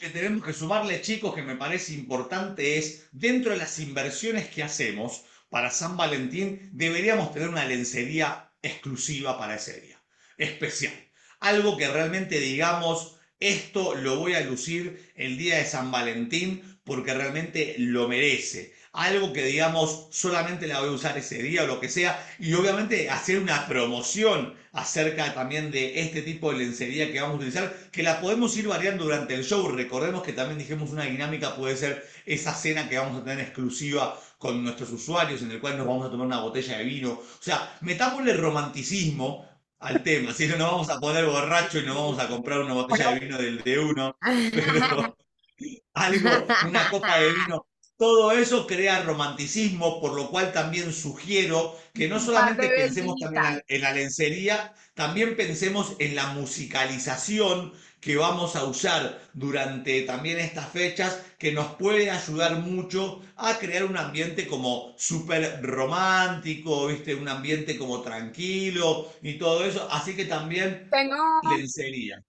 Que 0.00 0.08
tenemos 0.10 0.44
que 0.44 0.52
sumarle, 0.52 1.00
chicos, 1.00 1.34
que 1.34 1.42
me 1.42 1.56
parece 1.56 1.92
importante 1.94 2.78
es, 2.78 3.08
dentro 3.12 3.52
de 3.52 3.58
las 3.58 3.78
inversiones 3.78 4.48
que 4.48 4.62
hacemos 4.62 5.24
para 5.50 5.70
San 5.70 5.96
Valentín, 5.96 6.70
deberíamos 6.72 7.32
tener 7.32 7.48
una 7.48 7.64
lencería 7.64 8.50
exclusiva 8.62 9.38
para 9.38 9.56
ese 9.56 9.80
día, 9.80 10.02
especial. 10.36 10.94
Algo 11.40 11.76
que 11.76 11.88
realmente 11.88 12.40
digamos, 12.40 13.18
esto 13.40 13.94
lo 13.94 14.18
voy 14.18 14.34
a 14.34 14.40
lucir 14.40 15.12
el 15.14 15.38
día 15.38 15.58
de 15.58 15.64
San 15.64 15.90
Valentín 15.90 16.80
porque 16.84 17.14
realmente 17.14 17.76
lo 17.78 18.08
merece. 18.08 18.74
Algo 18.98 19.32
que 19.32 19.44
digamos 19.44 20.08
solamente 20.10 20.66
la 20.66 20.80
voy 20.80 20.88
a 20.88 20.92
usar 20.92 21.16
ese 21.16 21.40
día 21.40 21.62
o 21.62 21.66
lo 21.68 21.78
que 21.78 21.88
sea. 21.88 22.20
Y 22.40 22.52
obviamente 22.54 23.08
hacer 23.08 23.38
una 23.38 23.68
promoción 23.68 24.54
acerca 24.72 25.32
también 25.34 25.70
de 25.70 26.00
este 26.00 26.22
tipo 26.22 26.50
de 26.50 26.58
lencería 26.58 27.12
que 27.12 27.20
vamos 27.20 27.34
a 27.34 27.36
utilizar, 27.36 27.72
que 27.92 28.02
la 28.02 28.20
podemos 28.20 28.56
ir 28.56 28.66
variando 28.66 29.04
durante 29.04 29.34
el 29.34 29.44
show. 29.44 29.68
Recordemos 29.68 30.24
que 30.24 30.32
también 30.32 30.58
dijimos 30.58 30.90
una 30.90 31.04
dinámica 31.04 31.54
puede 31.54 31.76
ser 31.76 32.04
esa 32.26 32.52
cena 32.54 32.88
que 32.88 32.98
vamos 32.98 33.20
a 33.20 33.24
tener 33.24 33.38
exclusiva 33.38 34.18
con 34.36 34.64
nuestros 34.64 34.90
usuarios, 34.90 35.42
en 35.42 35.52
el 35.52 35.60
cual 35.60 35.78
nos 35.78 35.86
vamos 35.86 36.04
a 36.04 36.10
tomar 36.10 36.26
una 36.26 36.40
botella 36.40 36.78
de 36.78 36.84
vino. 36.84 37.12
O 37.12 37.42
sea, 37.42 37.78
metámosle 37.82 38.32
romanticismo 38.32 39.48
al 39.78 40.02
tema, 40.02 40.32
si 40.34 40.48
no 40.48 40.56
nos 40.56 40.72
vamos 40.72 40.90
a 40.90 40.98
poner 40.98 41.24
borracho 41.24 41.78
y 41.78 41.86
nos 41.86 41.94
vamos 41.94 42.18
a 42.18 42.26
comprar 42.26 42.58
una 42.62 42.74
botella 42.74 43.12
de 43.12 43.20
vino 43.20 43.38
del 43.38 43.62
de 43.62 43.78
uno, 43.78 44.16
pero 44.52 45.16
algo, 45.94 46.30
una 46.66 46.90
copa 46.90 47.18
de 47.18 47.32
vino. 47.32 47.64
Todo 47.98 48.30
eso 48.32 48.66
crea 48.66 49.02
romanticismo, 49.02 50.00
por 50.00 50.14
lo 50.14 50.30
cual 50.30 50.52
también 50.52 50.92
sugiero 50.92 51.76
que 51.92 52.08
no 52.08 52.20
solamente 52.20 52.68
pensemos 52.70 53.16
también 53.18 53.60
en 53.66 53.80
la 53.82 53.92
lencería, 53.92 54.72
también 54.94 55.36
pensemos 55.36 55.96
en 55.98 56.14
la 56.14 56.28
musicalización 56.28 57.72
que 58.00 58.16
vamos 58.16 58.54
a 58.54 58.64
usar 58.64 59.20
durante 59.34 60.02
también 60.02 60.38
estas 60.38 60.70
fechas, 60.70 61.18
que 61.38 61.50
nos 61.52 61.74
puede 61.74 62.10
ayudar 62.10 62.60
mucho 62.60 63.20
a 63.36 63.58
crear 63.58 63.84
un 63.84 63.96
ambiente 63.96 64.46
como 64.46 64.94
súper 64.96 65.60
romántico, 65.62 66.86
¿viste? 66.86 67.16
Un 67.16 67.28
ambiente 67.28 67.76
como 67.76 68.00
tranquilo 68.02 69.10
y 69.22 69.38
todo 69.38 69.64
eso. 69.64 69.88
Así 69.90 70.14
que 70.14 70.26
también 70.26 70.88
Tengo, 70.90 71.40
lencería. 71.42 72.22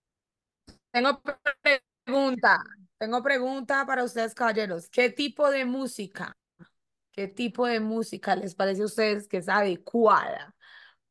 tengo 0.92 1.22
pregunta, 2.06 2.64
tengo 3.00 3.24
pregunta 3.24 3.86
para 3.88 4.04
ustedes, 4.04 4.36
caballeros. 4.36 4.90
¿Qué 4.90 5.10
tipo 5.10 5.50
de 5.50 5.66
música, 5.66 6.38
qué 7.14 7.28
tipo 7.28 7.66
de 7.66 7.80
música 7.80 8.36
les 8.36 8.54
parece 8.54 8.82
a 8.82 8.86
ustedes 8.86 9.28
que 9.28 9.38
es 9.38 9.48
adecuada 9.48 10.54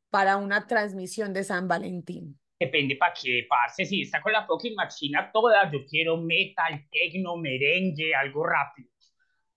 para 0.09 0.37
una 0.37 0.67
transmisión 0.67 1.33
de 1.33 1.43
San 1.43 1.67
Valentín? 1.67 2.39
Depende 2.59 2.95
para 2.95 3.13
qué, 3.13 3.45
parce. 3.49 3.85
Si 3.85 4.01
está 4.01 4.21
con 4.21 4.33
la 4.33 4.45
fucking 4.45 4.75
machina 4.75 5.31
toda, 5.31 5.71
yo 5.71 5.79
quiero 5.89 6.17
metal, 6.17 6.85
techno, 6.91 7.37
merengue, 7.37 8.13
algo 8.13 8.45
rápido. 8.45 8.89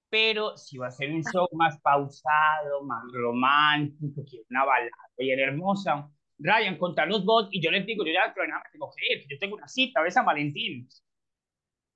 Pero 0.08 0.56
si 0.56 0.78
va 0.78 0.86
a 0.86 0.90
ser 0.90 1.10
un 1.10 1.22
show 1.22 1.48
más 1.52 1.78
pausado, 1.80 2.82
más 2.84 3.02
romántico, 3.12 4.22
quiero 4.24 4.46
una 4.50 4.64
balada 4.64 4.90
bien 5.18 5.38
hermosa. 5.38 6.08
Ryan, 6.38 6.78
contanos 6.78 7.24
vos 7.24 7.48
y 7.50 7.62
yo 7.62 7.70
les 7.70 7.84
digo, 7.84 8.04
yo 8.06 8.12
ya 8.12 8.26
nada, 8.26 8.62
me 8.64 8.70
tengo 8.72 8.90
que 8.96 9.14
ir, 9.14 9.26
yo 9.28 9.38
tengo 9.38 9.56
una 9.56 9.68
cita 9.68 10.02
de 10.02 10.10
San 10.10 10.24
Valentín. 10.24 10.88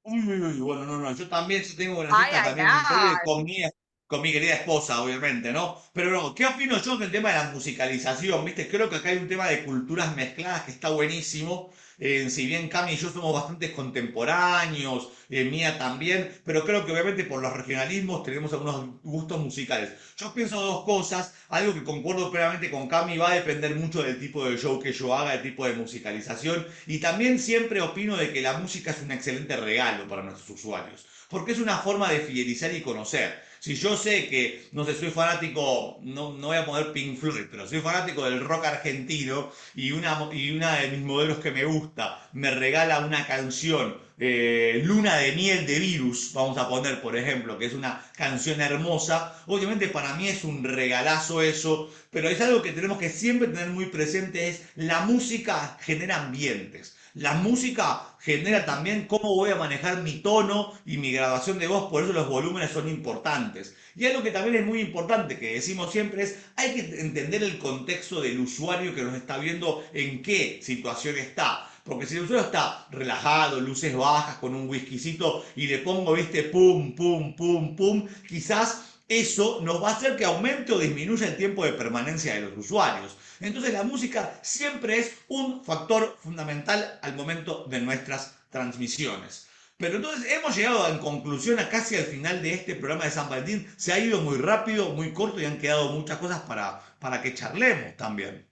Uy, 0.06 0.20
uy, 0.20 0.40
uy, 0.42 0.60
bueno, 0.60 0.84
no, 0.86 0.98
no, 0.98 1.12
yo 1.14 1.28
también 1.28 1.62
yo 1.62 1.76
tengo 1.76 2.00
una 2.00 2.10
ay, 2.10 2.32
también 2.42 2.66
ay. 2.68 3.44
mi, 3.44 3.62
con 4.06 4.22
mi 4.22 4.32
querida 4.32 4.54
esposa, 4.54 5.02
obviamente, 5.02 5.52
¿no? 5.52 5.80
Pero 5.92 6.10
no, 6.10 6.34
¿qué 6.34 6.46
opino 6.46 6.80
yo 6.80 6.96
del 6.96 7.10
tema 7.10 7.30
de 7.30 7.36
la 7.36 7.50
musicalización? 7.50 8.44
¿Viste? 8.44 8.68
Creo 8.68 8.88
que 8.88 8.96
acá 8.96 9.08
hay 9.08 9.18
un 9.18 9.28
tema 9.28 9.48
de 9.48 9.64
culturas 9.64 10.14
mezcladas 10.14 10.62
que 10.62 10.70
está 10.70 10.90
buenísimo. 10.90 11.72
Eh, 11.98 12.28
si 12.28 12.46
bien 12.46 12.68
Cami 12.68 12.92
y 12.92 12.96
yo 12.96 13.10
somos 13.10 13.32
bastante 13.32 13.72
contemporáneos, 13.72 15.08
eh, 15.30 15.44
Mía 15.44 15.78
también, 15.78 16.30
pero 16.44 16.64
creo 16.64 16.84
que 16.84 16.92
obviamente 16.92 17.24
por 17.24 17.40
los 17.40 17.52
regionalismos 17.54 18.22
tenemos 18.22 18.52
algunos 18.52 19.00
gustos 19.02 19.40
musicales. 19.40 19.92
Yo 20.16 20.32
pienso 20.34 20.60
dos 20.60 20.84
cosas, 20.84 21.32
algo 21.48 21.72
que 21.72 21.82
concuerdo 21.84 22.30
plenamente 22.30 22.70
con 22.70 22.86
Cami, 22.86 23.16
va 23.16 23.30
a 23.32 23.34
depender 23.34 23.74
mucho 23.76 24.02
del 24.02 24.20
tipo 24.20 24.44
de 24.44 24.58
show 24.58 24.78
que 24.78 24.92
yo 24.92 25.14
haga, 25.16 25.32
del 25.32 25.42
tipo 25.42 25.66
de 25.66 25.72
musicalización, 25.72 26.66
y 26.86 26.98
también 26.98 27.38
siempre 27.38 27.80
opino 27.80 28.16
de 28.16 28.30
que 28.32 28.42
la 28.42 28.58
música 28.58 28.90
es 28.90 29.00
un 29.00 29.10
excelente 29.10 29.56
regalo 29.56 30.06
para 30.06 30.22
nuestros 30.22 30.50
usuarios, 30.50 31.06
porque 31.30 31.52
es 31.52 31.58
una 31.58 31.78
forma 31.78 32.12
de 32.12 32.20
fidelizar 32.20 32.74
y 32.74 32.82
conocer. 32.82 33.45
Si 33.60 33.74
yo 33.74 33.96
sé 33.96 34.28
que, 34.28 34.68
no 34.72 34.84
sé, 34.84 34.94
soy 34.94 35.10
fanático, 35.10 35.98
no, 36.02 36.32
no 36.32 36.48
voy 36.48 36.56
a 36.56 36.66
poner 36.66 36.92
Pink 36.92 37.18
Floyd, 37.18 37.46
pero 37.50 37.66
soy 37.66 37.80
fanático 37.80 38.24
del 38.24 38.40
rock 38.40 38.66
argentino 38.66 39.50
y 39.74 39.92
una, 39.92 40.28
y 40.32 40.50
una 40.50 40.76
de 40.80 40.88
mis 40.88 41.00
modelos 41.00 41.38
que 41.38 41.50
me 41.50 41.64
gusta 41.64 42.28
me 42.32 42.50
regala 42.50 43.00
una 43.00 43.26
canción, 43.26 43.96
eh, 44.18 44.80
Luna 44.84 45.16
de 45.16 45.32
Miel 45.32 45.66
de 45.66 45.78
Virus, 45.78 46.32
vamos 46.32 46.56
a 46.58 46.68
poner, 46.68 47.02
por 47.02 47.16
ejemplo, 47.16 47.58
que 47.58 47.66
es 47.66 47.74
una 47.74 48.02
canción 48.16 48.60
hermosa, 48.60 49.42
obviamente 49.46 49.88
para 49.88 50.14
mí 50.14 50.28
es 50.28 50.44
un 50.44 50.64
regalazo 50.64 51.42
eso, 51.42 51.90
pero 52.10 52.28
es 52.28 52.40
algo 52.40 52.62
que 52.62 52.72
tenemos 52.72 52.98
que 52.98 53.10
siempre 53.10 53.48
tener 53.48 53.68
muy 53.68 53.86
presente, 53.86 54.48
es 54.48 54.62
la 54.74 55.00
música 55.00 55.78
genera 55.80 56.24
ambientes. 56.24 56.96
La 57.16 57.32
música 57.32 58.14
genera 58.20 58.66
también 58.66 59.06
cómo 59.06 59.34
voy 59.34 59.48
a 59.48 59.56
manejar 59.56 60.02
mi 60.02 60.18
tono 60.18 60.74
y 60.84 60.98
mi 60.98 61.12
grabación 61.12 61.58
de 61.58 61.66
voz, 61.66 61.88
por 61.88 62.02
eso 62.02 62.12
los 62.12 62.28
volúmenes 62.28 62.72
son 62.72 62.90
importantes. 62.90 63.74
Y 63.96 64.04
algo 64.04 64.22
que 64.22 64.32
también 64.32 64.56
es 64.56 64.66
muy 64.66 64.80
importante, 64.80 65.38
que 65.38 65.54
decimos 65.54 65.90
siempre, 65.90 66.24
es 66.24 66.36
hay 66.56 66.74
que 66.74 67.00
entender 67.00 67.42
el 67.42 67.56
contexto 67.56 68.20
del 68.20 68.38
usuario 68.38 68.94
que 68.94 69.02
nos 69.02 69.14
está 69.14 69.38
viendo, 69.38 69.82
en 69.94 70.20
qué 70.20 70.60
situación 70.62 71.16
está. 71.16 71.66
Porque 71.84 72.04
si 72.04 72.16
el 72.16 72.24
usuario 72.24 72.44
está 72.44 72.86
relajado, 72.90 73.62
luces 73.62 73.96
bajas, 73.96 74.36
con 74.36 74.54
un 74.54 74.68
whiskycito 74.68 75.42
y 75.56 75.68
le 75.68 75.78
pongo, 75.78 76.12
viste, 76.12 76.42
pum, 76.42 76.94
pum, 76.94 77.34
pum, 77.34 77.74
pum, 77.74 78.06
quizás 78.28 78.95
eso 79.08 79.60
nos 79.62 79.82
va 79.82 79.90
a 79.90 79.92
hacer 79.92 80.16
que 80.16 80.24
aumente 80.24 80.72
o 80.72 80.78
disminuya 80.78 81.28
el 81.28 81.36
tiempo 81.36 81.64
de 81.64 81.72
permanencia 81.72 82.34
de 82.34 82.40
los 82.42 82.56
usuarios. 82.56 83.16
Entonces 83.40 83.72
la 83.72 83.82
música 83.82 84.38
siempre 84.42 84.98
es 84.98 85.14
un 85.28 85.64
factor 85.64 86.16
fundamental 86.20 86.98
al 87.02 87.14
momento 87.14 87.66
de 87.68 87.80
nuestras 87.80 88.36
transmisiones. 88.50 89.48
Pero 89.76 89.96
entonces 89.96 90.32
hemos 90.32 90.56
llegado 90.56 90.88
en 90.88 90.98
conclusión 90.98 91.58
a 91.58 91.68
casi 91.68 91.96
al 91.96 92.04
final 92.04 92.42
de 92.42 92.54
este 92.54 92.74
programa 92.74 93.04
de 93.04 93.10
San 93.10 93.28
Valentín. 93.28 93.70
Se 93.76 93.92
ha 93.92 93.98
ido 93.98 94.22
muy 94.22 94.38
rápido, 94.38 94.90
muy 94.90 95.12
corto 95.12 95.40
y 95.40 95.44
han 95.44 95.58
quedado 95.58 95.92
muchas 95.92 96.16
cosas 96.18 96.40
para, 96.40 96.80
para 96.98 97.20
que 97.20 97.34
charlemos 97.34 97.94
también. 97.96 98.50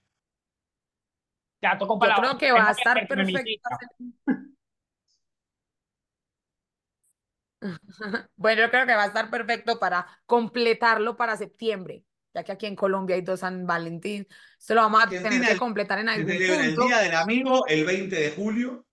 Ya 1.61 1.77
tocó 1.77 1.95
Yo 1.95 1.99
para 1.99 2.15
creo 2.17 2.37
que 2.37 2.51
va 2.51 2.69
a 2.69 2.71
estar 2.71 3.07
perfecto. 3.07 3.59
Bueno, 8.35 8.61
yo 8.63 8.69
creo 8.71 8.85
que 8.85 8.95
va 8.95 9.03
a 9.03 9.07
estar 9.07 9.29
perfecto 9.29 9.79
para 9.79 10.05
completarlo 10.25 11.15
para 11.17 11.37
septiembre, 11.37 12.03
ya 12.33 12.43
que 12.43 12.51
aquí 12.51 12.65
en 12.65 12.75
Colombia 12.75 13.15
hay 13.15 13.21
dos 13.21 13.39
San 13.41 13.65
Valentín. 13.65 14.27
Esto 14.59 14.75
lo 14.75 14.81
vamos 14.81 15.03
a 15.03 15.07
tener 15.09 15.41
que 15.45 15.51
el- 15.53 15.57
completar 15.59 15.99
en 15.99 16.07
Se 16.07 16.11
algún 16.13 16.31
celebra 16.33 16.65
el 16.65 16.75
punto. 16.75 16.85
Día 16.87 16.97
del 16.99 17.15
Amigo 17.15 17.65
el 17.67 17.85
20 17.85 18.15
de 18.15 18.31
julio 18.31 18.85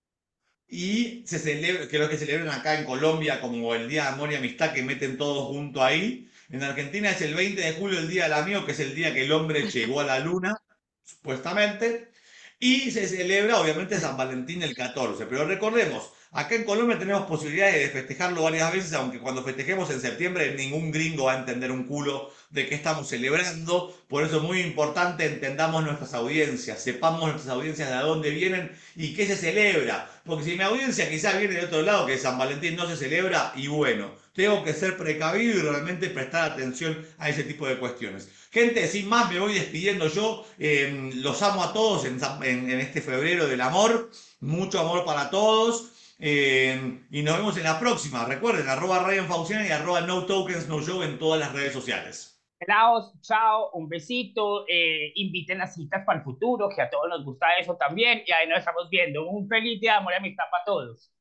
y 0.67 1.23
se 1.27 1.39
celebra, 1.39 1.87
que 1.87 1.97
es 1.97 2.01
lo 2.01 2.09
que 2.09 2.17
celebran 2.17 2.49
acá 2.49 2.79
en 2.79 2.85
Colombia 2.85 3.41
como 3.41 3.75
el 3.75 3.89
Día 3.89 4.03
de 4.03 4.09
Amor 4.09 4.31
y 4.31 4.35
Amistad 4.35 4.73
que 4.73 4.83
meten 4.83 5.17
todos 5.17 5.47
junto 5.47 5.83
ahí. 5.83 6.29
En 6.49 6.63
Argentina 6.63 7.11
es 7.11 7.21
el 7.21 7.35
20 7.35 7.61
de 7.61 7.73
julio 7.73 7.99
el 7.99 8.09
Día 8.09 8.23
del 8.23 8.33
Amigo, 8.33 8.65
que 8.65 8.71
es 8.73 8.79
el 8.79 8.95
día 8.95 9.13
que 9.13 9.23
el 9.25 9.31
hombre 9.31 9.69
llegó 9.69 10.01
a 10.01 10.03
la 10.05 10.19
luna, 10.19 10.55
supuestamente. 11.03 12.11
Y 12.59 12.91
se 12.91 13.07
celebra, 13.07 13.59
obviamente, 13.59 13.99
San 13.99 14.17
Valentín 14.17 14.63
el 14.63 14.75
14. 14.75 15.25
Pero 15.25 15.45
recordemos, 15.45 16.13
acá 16.33 16.55
en 16.55 16.63
Colombia 16.63 16.99
tenemos 16.99 17.25
posibilidades 17.25 17.75
de 17.75 17.89
festejarlo 17.89 18.43
varias 18.43 18.71
veces, 18.73 18.93
aunque 18.93 19.19
cuando 19.19 19.43
festejemos 19.43 19.89
en 19.91 20.01
septiembre 20.01 20.55
ningún 20.55 20.91
gringo 20.91 21.25
va 21.25 21.33
a 21.33 21.39
entender 21.39 21.71
un 21.71 21.85
culo 21.85 22.31
de 22.49 22.67
qué 22.67 22.75
estamos 22.75 23.07
celebrando. 23.07 23.95
Por 24.07 24.23
eso 24.23 24.37
es 24.37 24.43
muy 24.43 24.61
importante 24.61 25.25
entendamos 25.25 25.83
nuestras 25.83 26.13
audiencias, 26.13 26.83
sepamos 26.83 27.21
nuestras 27.21 27.49
audiencias 27.49 27.89
de 27.89 27.95
dónde 27.97 28.29
vienen 28.29 28.71
y 28.95 29.13
qué 29.13 29.25
se 29.25 29.35
celebra. 29.35 30.09
Porque 30.25 30.43
si 30.43 30.55
mi 30.55 30.63
audiencia 30.63 31.09
quizás 31.09 31.37
viene 31.37 31.55
de 31.55 31.65
otro 31.65 31.81
lado, 31.81 32.05
que 32.05 32.17
San 32.17 32.37
Valentín 32.37 32.75
no 32.75 32.87
se 32.87 32.95
celebra, 32.95 33.51
y 33.55 33.67
bueno, 33.67 34.11
tengo 34.33 34.63
que 34.63 34.73
ser 34.73 34.97
precavido 34.97 35.59
y 35.59 35.61
realmente 35.61 36.09
prestar 36.09 36.51
atención 36.51 37.05
a 37.17 37.29
ese 37.29 37.43
tipo 37.43 37.67
de 37.67 37.77
cuestiones. 37.77 38.29
Gente, 38.51 38.87
sin 38.87 39.07
más, 39.07 39.31
me 39.31 39.39
voy 39.39 39.53
despidiendo 39.53 40.07
yo. 40.07 40.45
Eh, 40.59 41.11
los 41.15 41.41
amo 41.41 41.63
a 41.63 41.73
todos 41.73 42.05
en, 42.05 42.19
en, 42.43 42.79
este 42.79 43.01
febrero 43.01 43.47
del 43.47 43.61
amor. 43.61 44.11
Mucho 44.39 44.79
amor 44.79 45.05
para 45.05 45.29
todos. 45.29 45.92
Eh, 46.25 47.03
y 47.11 47.21
nos 47.21 47.35
vemos 47.35 47.57
en 47.57 47.63
la 47.63 47.77
próxima. 47.77 48.23
Recuerden, 48.23 48.69
arroba 48.69 49.05
Ryan 49.05 49.27
Fauciana 49.27 49.67
y 49.67 49.71
arroba 49.71 49.99
No 49.99 50.25
Tokens 50.25 50.69
No 50.69 50.81
Show 50.81 51.03
en 51.03 51.19
todas 51.19 51.37
las 51.37 51.51
redes 51.51 51.73
sociales. 51.73 52.41
Pelados, 52.57 53.11
chao, 53.19 53.71
un 53.73 53.89
besito, 53.89 54.63
eh, 54.69 55.11
inviten 55.15 55.59
a 55.59 55.67
citas 55.67 56.05
para 56.05 56.19
el 56.19 56.23
futuro, 56.23 56.69
que 56.73 56.81
a 56.81 56.89
todos 56.89 57.09
nos 57.09 57.25
gusta 57.25 57.47
eso 57.59 57.75
también, 57.75 58.23
y 58.25 58.31
ahí 58.31 58.47
nos 58.47 58.59
estamos 58.59 58.89
viendo. 58.89 59.27
Un 59.29 59.49
feliz 59.49 59.81
día 59.81 59.91
de 59.91 59.97
amor 59.97 60.13
y 60.13 60.15
amistad 60.15 60.45
para 60.49 60.63
todos. 60.63 61.11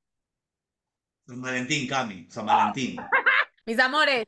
San 1.27 1.43
Valentín, 1.43 1.89
Cami, 1.89 2.31
San 2.31 2.47
Valentín. 2.47 2.97
Mis 3.67 3.81
amores, 3.81 4.25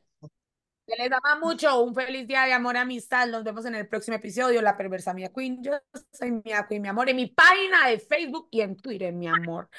que 0.85 0.95
les 0.97 1.09
ama 1.09 1.39
mucho. 1.41 1.83
Un 1.83 1.95
feliz 1.95 2.27
día 2.27 2.43
de 2.43 2.51
amor 2.51 2.75
y 2.75 2.79
amistad. 2.79 3.27
Nos 3.27 3.45
vemos 3.45 3.65
en 3.65 3.75
el 3.75 3.87
próximo 3.87 4.17
episodio. 4.17 4.61
La 4.61 4.75
perversa 4.75 5.13
Mia 5.13 5.31
Queen. 5.33 5.63
Yo 5.63 5.71
soy 6.11 6.33
Mia 6.43 6.65
Queen, 6.67 6.81
mi 6.81 6.89
amor. 6.89 7.09
En 7.09 7.15
mi 7.15 7.27
página 7.27 7.87
de 7.87 7.97
Facebook 7.97 8.49
y 8.51 8.59
en 8.59 8.75
Twitter, 8.75 9.13
mi 9.13 9.27
amor. 9.27 9.69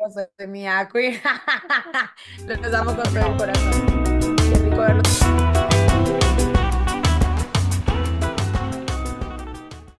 Yo 0.00 0.10
soy 0.10 0.46
Mia 0.46 0.88
Queen. 0.90 1.20
Los 2.46 2.74
amo 2.74 2.96
con 2.96 3.04
todo 3.12 3.26
el 3.26 3.36
corazón. 3.36 5.69